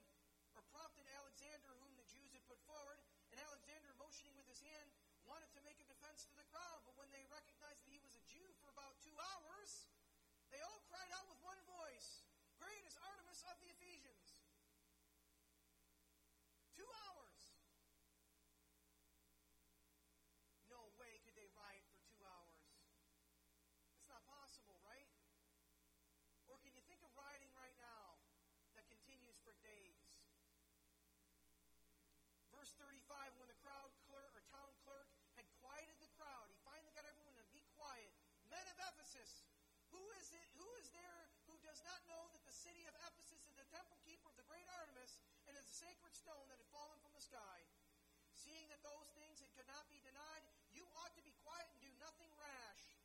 or 0.56 0.64
prompted 0.72 1.04
Alexander, 1.20 1.76
whom 1.84 1.92
the 2.00 2.08
Jews 2.08 2.32
had 2.32 2.44
put 2.48 2.60
forward, 2.64 2.96
and 3.36 3.38
Alexander, 3.44 3.92
motioning 4.00 4.32
with 4.40 4.48
his 4.48 4.64
hand, 4.64 4.88
wanted 5.28 5.52
to 5.52 5.62
make 5.68 5.82
a 5.84 5.88
defense 5.92 6.24
to 6.32 6.36
the 6.40 6.48
crowd, 6.48 6.80
but 6.88 6.96
when 6.96 7.12
they 7.12 7.28
recognized 7.28 7.84
that 7.84 7.92
he 7.92 8.00
was 8.00 8.16
a 8.16 8.24
Jew 8.32 8.46
for 8.64 8.72
about 8.72 8.96
two 9.04 9.14
hours, 9.36 9.92
they 10.48 10.64
all 10.64 10.80
cried 10.88 11.12
out 11.12 11.28
with 11.28 11.42
one 11.44 11.60
voice, 11.68 12.24
Great 12.56 12.88
is 12.88 12.96
Artemis 13.04 13.44
of 13.52 13.60
the 13.60 13.68
Ephesians. 13.68 14.40
Two 16.72 16.88
hours. 16.88 17.40
No 20.72 20.80
way 20.96 21.20
could 21.28 21.36
they 21.36 21.52
riot 21.52 21.84
for 21.92 22.00
two 22.08 22.24
hours. 22.24 22.64
It's 24.00 24.08
not 24.08 24.24
possible, 24.24 24.80
right? 24.88 25.12
Or 26.48 26.56
can 26.64 26.72
you 26.78 26.84
think 26.88 27.04
of 27.04 27.12
rioting 27.18 27.52
right 27.60 27.76
now 27.76 28.24
that 28.80 28.88
continues 28.88 29.36
for 29.44 29.52
days? 29.60 30.16
Verse 32.66 32.82
35, 32.82 33.30
when 33.38 33.46
the 33.46 33.62
crowd 33.62 33.94
clerk 34.10 34.34
or 34.34 34.42
town 34.50 34.74
clerk 34.82 35.06
had 35.38 35.46
quieted 35.62 36.02
the 36.02 36.10
crowd, 36.18 36.50
he 36.50 36.58
finally 36.66 36.90
got 36.98 37.06
everyone 37.06 37.38
to 37.38 37.46
be 37.54 37.62
quiet. 37.78 38.10
Men 38.50 38.66
of 38.74 38.82
Ephesus, 38.90 39.46
who 39.94 40.02
is 40.18 40.34
it 40.34 40.50
who 40.58 40.66
is 40.82 40.90
there 40.90 41.30
who 41.46 41.62
does 41.62 41.78
not 41.86 42.02
know 42.10 42.26
that 42.34 42.42
the 42.42 42.50
city 42.50 42.90
of 42.90 42.98
Ephesus 43.06 43.46
is 43.46 43.54
the 43.54 43.70
temple 43.70 44.02
keeper 44.02 44.34
of 44.34 44.38
the 44.42 44.50
great 44.50 44.66
Artemis 44.82 45.22
and 45.46 45.54
is 45.54 45.62
the 45.62 45.78
sacred 45.78 46.18
stone 46.18 46.50
that 46.50 46.58
had 46.58 46.66
fallen 46.74 46.98
from 47.06 47.14
the 47.14 47.22
sky? 47.22 47.62
Seeing 48.34 48.66
that 48.74 48.82
those 48.82 49.14
things 49.14 49.46
that 49.46 49.54
could 49.54 49.70
not 49.70 49.86
be 49.94 50.02
denied, 50.02 50.50
you 50.74 50.90
ought 50.98 51.14
to 51.14 51.22
be 51.22 51.38
quiet 51.46 51.70
and 51.70 51.78
do 51.86 51.94
nothing 52.02 52.34
rash. 52.34 52.98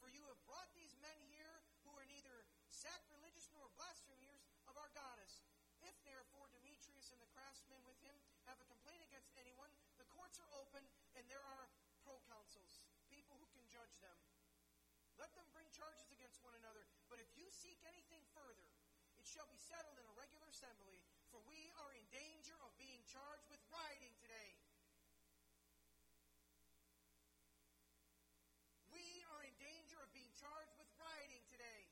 For 0.00 0.08
you 0.08 0.24
have 0.32 0.40
brought 0.48 0.72
these 0.72 0.96
men 1.04 1.20
here 1.28 1.60
who 1.84 1.92
are 1.92 2.08
neither 2.08 2.48
sacrilegious 2.72 3.52
nor 3.52 3.68
blasphemers 3.76 4.48
of 4.64 4.80
our 4.80 4.88
goddess. 4.96 5.44
If 5.84 6.00
therefore 6.08 6.48
Demetrius 6.48 7.12
and 7.12 7.20
the 7.20 7.28
craftsmen 7.36 7.76
with 7.84 8.00
him 8.00 8.16
have 8.48 8.56
a 8.56 8.64
complaint 8.64 9.04
against 9.04 9.36
anyone, 9.36 9.68
the 10.00 10.08
courts 10.08 10.40
are 10.40 10.48
open 10.56 10.80
and 11.24 11.32
there 11.32 11.48
are 11.56 11.72
proconsuls, 12.04 12.84
people 13.08 13.40
who 13.40 13.48
can 13.56 13.64
judge 13.72 13.96
them. 14.04 14.12
Let 15.16 15.32
them 15.32 15.48
bring 15.56 15.64
charges 15.72 16.12
against 16.12 16.36
one 16.44 16.52
another. 16.60 16.84
But 17.08 17.16
if 17.16 17.32
you 17.32 17.48
seek 17.48 17.80
anything 17.88 18.20
further, 18.36 18.68
it 19.16 19.24
shall 19.24 19.48
be 19.48 19.56
settled 19.56 19.96
in 19.96 20.04
a 20.04 20.12
regular 20.20 20.44
assembly, 20.52 21.00
for 21.32 21.40
we 21.48 21.72
are 21.80 21.96
in 21.96 22.04
danger 22.12 22.52
of 22.60 22.76
being 22.76 23.00
charged 23.08 23.48
with 23.48 23.56
rioting 23.72 24.12
today. 24.20 24.52
We 28.92 29.24
are 29.32 29.48
in 29.48 29.56
danger 29.56 29.96
of 30.04 30.12
being 30.12 30.28
charged 30.36 30.76
with 30.76 30.92
rioting 31.00 31.40
today. 31.48 31.88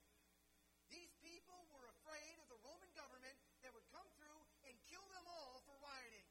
These 0.92 1.16
people 1.24 1.72
were 1.72 1.88
afraid 1.88 2.36
of 2.36 2.52
the 2.52 2.60
Roman 2.60 2.92
government 2.92 3.40
that 3.64 3.72
would 3.72 3.88
come 3.96 4.12
through 4.20 4.44
and 4.68 4.76
kill 4.92 5.08
them 5.08 5.24
all 5.24 5.64
for 5.64 5.72
rioting. 5.80 6.28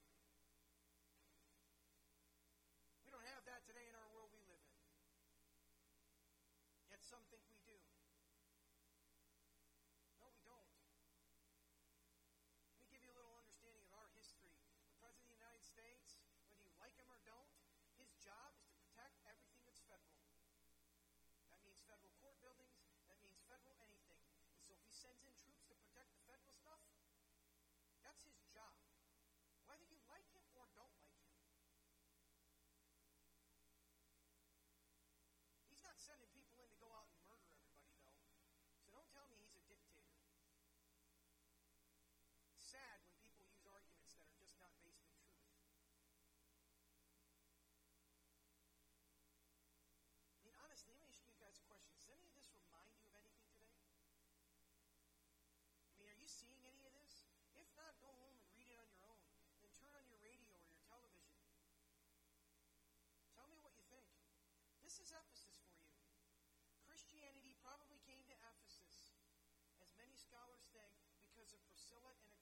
We 3.11 3.19
don't 3.19 3.27
have 3.35 3.43
that 3.43 3.67
today 3.67 3.83
in 3.83 3.95
our 3.99 4.07
world 4.15 4.31
we 4.31 4.39
live 4.47 4.55
in. 4.55 4.71
Yet 6.87 7.00
some 7.11 7.27
think 7.27 7.43
we 7.51 7.59
do. 7.67 7.75
No, 10.15 10.31
we 10.31 10.39
don't. 10.47 10.63
Let 12.71 12.79
me 12.79 12.87
give 12.87 13.03
you 13.03 13.11
a 13.11 13.17
little 13.19 13.35
understanding 13.35 13.83
of 13.83 13.91
our 13.99 14.07
history. 14.15 14.55
The 14.87 14.95
President 15.03 15.27
of 15.27 15.35
the 15.35 15.35
United 15.43 15.59
States, 15.59 16.15
whether 16.47 16.63
you 16.63 16.71
like 16.79 16.95
him 16.95 17.11
or 17.11 17.19
don't, 17.27 17.51
his 17.99 18.15
job 18.23 18.55
is 18.55 18.63
to 18.71 18.79
protect 18.79 19.19
everything 19.27 19.59
that's 19.67 19.83
federal. 19.91 20.23
That 21.51 21.59
means 21.67 21.83
federal 21.83 22.15
court 22.23 22.39
buildings, 22.39 22.79
that 23.11 23.19
means 23.19 23.43
federal 23.43 23.75
anything. 23.83 24.23
And 24.47 24.63
so 24.63 24.71
if 24.71 24.79
he 24.79 24.95
sends 24.95 25.27
in 25.27 25.35
troops 25.43 25.67
to 25.67 25.75
protect 25.83 26.15
the 26.15 26.23
federal 26.31 26.55
stuff, 26.55 26.79
that's 28.07 28.23
his 28.23 28.39
job. 28.55 28.71
Whether 29.67 29.83
you 29.83 29.99
like 30.07 30.31
him 30.31 30.47
or 30.55 30.63
don't 30.79 30.95
like 30.95 30.95
him. 30.95 31.27
He's 35.67 35.83
not 35.83 35.99
sending 35.99 36.31
people 36.31 36.40
This 64.91 65.07
is 65.07 65.15
Ephesus 65.15 65.55
for 65.63 65.79
you. 65.79 66.03
Christianity 66.83 67.55
probably 67.63 68.03
came 68.03 68.27
to 68.27 68.35
Ephesus, 68.43 69.15
as 69.79 69.87
many 69.95 70.11
scholars 70.19 70.67
think, 70.75 70.91
because 71.23 71.55
of 71.55 71.63
Priscilla 71.63 72.11
and 72.27 72.40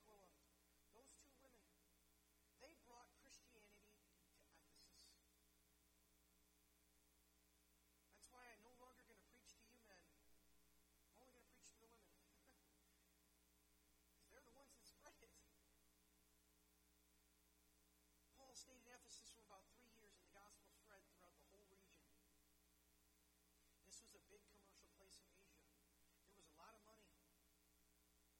this 23.99 24.15
was 24.15 24.23
a 24.23 24.31
big 24.31 24.39
commercial 24.47 24.87
place 24.95 25.19
in 25.19 25.27
Asia. 25.27 25.67
There 26.31 26.39
was 26.39 26.47
a 26.47 26.55
lot 26.55 26.71
of 26.71 26.79
money. 26.87 27.03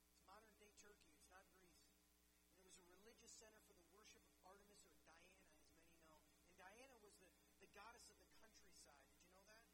It's 0.08 0.24
modern 0.24 0.56
day 0.56 0.72
Turkey, 0.80 1.12
it's 1.12 1.28
not 1.28 1.44
Greece. 1.60 2.00
And 2.48 2.56
it 2.56 2.64
was 2.64 2.80
a 2.80 2.88
religious 2.88 3.36
center 3.36 3.60
for 3.68 3.76
the 3.76 3.84
worship 3.92 4.24
of 4.24 4.32
Artemis 4.48 4.88
or 4.88 4.96
Diana, 5.04 5.36
as 5.36 5.76
many 5.84 6.00
know. 6.08 6.24
And 6.48 6.56
Diana 6.56 6.96
was 7.04 7.12
the, 7.20 7.28
the 7.60 7.68
goddess 7.76 8.08
of 8.08 8.16
the 8.24 8.32
countryside. 8.40 9.04
Did 9.04 9.20
you 9.20 9.28
know 9.36 9.44
that? 9.52 9.68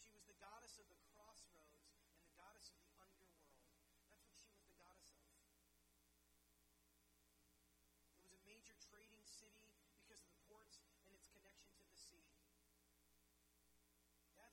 She 0.00 0.08
was 0.08 0.24
the 0.24 0.40
goddess 0.40 0.80
of 0.80 0.88
the 0.88 0.96
crossroads 1.12 1.84
and 2.16 2.24
the 2.24 2.32
goddess 2.40 2.72
of 2.72 2.80
the 2.80 2.88
underworld. 2.96 3.44
That's 4.08 4.24
what 4.24 4.40
she 4.40 4.48
was 4.56 4.64
the 4.72 4.80
goddess 4.80 5.12
of. 5.12 5.28
It 8.16 8.24
was 8.24 8.32
a 8.32 8.40
major 8.48 8.72
trading 8.80 9.20
city 9.28 9.68
because 10.00 10.24
of 10.24 10.32
the 10.32 10.40
ports 10.48 10.80
and 11.04 11.12
its 11.12 11.28
connection 11.28 11.76
to 11.76 11.84
the 11.84 11.92
sea. 11.92 12.24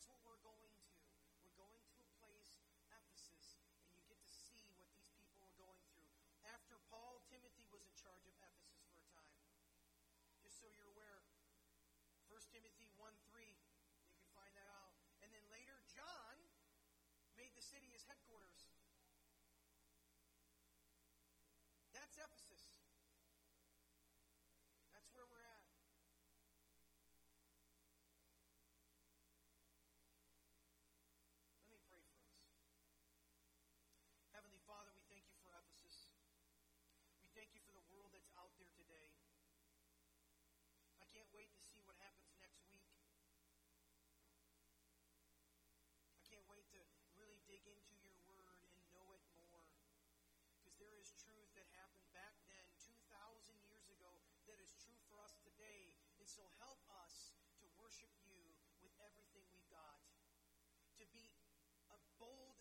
What 0.05 0.21
we're 0.25 0.41
going 0.45 0.71
to. 0.85 0.93
We're 1.41 1.57
going 1.57 1.81
to 1.81 1.97
a 2.01 2.09
place, 2.21 2.57
Ephesus, 2.89 3.61
and 3.85 3.93
you 3.93 4.05
get 4.09 4.21
to 4.21 4.31
see 4.31 4.73
what 4.77 4.89
these 4.93 5.09
people 5.13 5.37
were 5.41 5.53
going 5.57 5.81
through. 5.93 6.09
After 6.45 6.77
Paul, 6.89 7.25
Timothy 7.29 7.65
was 7.69 7.85
in 7.85 7.93
charge 7.97 8.25
of 8.29 8.33
Ephesus 8.41 8.81
for 8.89 9.01
a 9.01 9.07
time. 9.13 9.37
Just 10.41 10.61
so 10.61 10.69
you're 10.69 10.89
aware, 10.93 11.25
1 12.29 12.37
Timothy 12.53 12.89
1 12.97 13.13
3, 13.31 13.47
you 14.05 14.13
can 14.17 14.29
find 14.35 14.53
that 14.57 14.69
out. 14.69 14.93
And 15.23 15.33
then 15.33 15.45
later, 15.49 15.81
John 15.89 16.37
made 17.39 17.55
the 17.55 17.63
city 17.63 17.87
his 17.89 18.03
headquarters. 18.05 18.69
That's 21.95 22.19
Ephesus. 22.19 22.75
That's 24.91 25.07
where 25.15 25.23
we're 25.31 25.47
at. 25.47 25.63
Let 31.63 31.71
me 31.71 31.79
pray 31.87 32.03
for 32.03 32.19
us. 32.19 32.35
Heavenly 34.35 34.59
Father, 34.67 34.91
we 34.91 35.07
thank 35.07 35.23
you 35.31 35.39
for 35.39 35.55
Ephesus. 35.55 36.11
We 37.23 37.31
thank 37.31 37.55
you 37.55 37.63
for 37.63 37.71
the 37.71 37.83
world 37.87 38.11
that's 38.11 38.34
out 38.45 38.53
there 38.61 38.69
today. 38.77 39.09
I 41.01 41.09
can't 41.09 41.25
wait 41.33 41.49
to 41.57 41.65
see 41.65 41.81
what 41.81 41.97
happens 41.97 42.29
next 42.37 42.61
week. 42.69 42.85
I 46.13 46.21
can't 46.29 46.45
wait 46.45 46.69
to 46.77 46.81
really 47.17 47.41
dig 47.49 47.65
into 47.65 47.97
your 48.05 48.13
word 48.29 48.61
and 48.69 48.85
know 48.93 49.17
it 49.17 49.25
more. 49.33 49.65
Because 50.61 50.77
there 50.77 50.93
is 50.93 51.17
truth 51.17 51.49
that 51.57 51.65
happened 51.73 52.05
back 52.13 52.37
then, 52.45 52.69
2,000 52.85 53.49
years 53.65 53.89
ago, 53.89 54.13
that 54.45 54.61
is 54.61 54.77
true 54.77 55.01
for 55.09 55.17
us 55.25 55.41
today. 55.41 55.97
And 56.21 56.29
so 56.29 56.45
help 56.61 56.85
us 57.01 57.33
to 57.57 57.65
worship 57.81 58.13
you 58.29 58.53
with 58.85 58.93
everything 59.01 59.41
we've 59.49 59.73
got. 59.73 60.05
To 61.01 61.05
be 61.09 61.33
a 61.89 61.97
bold 62.21 62.54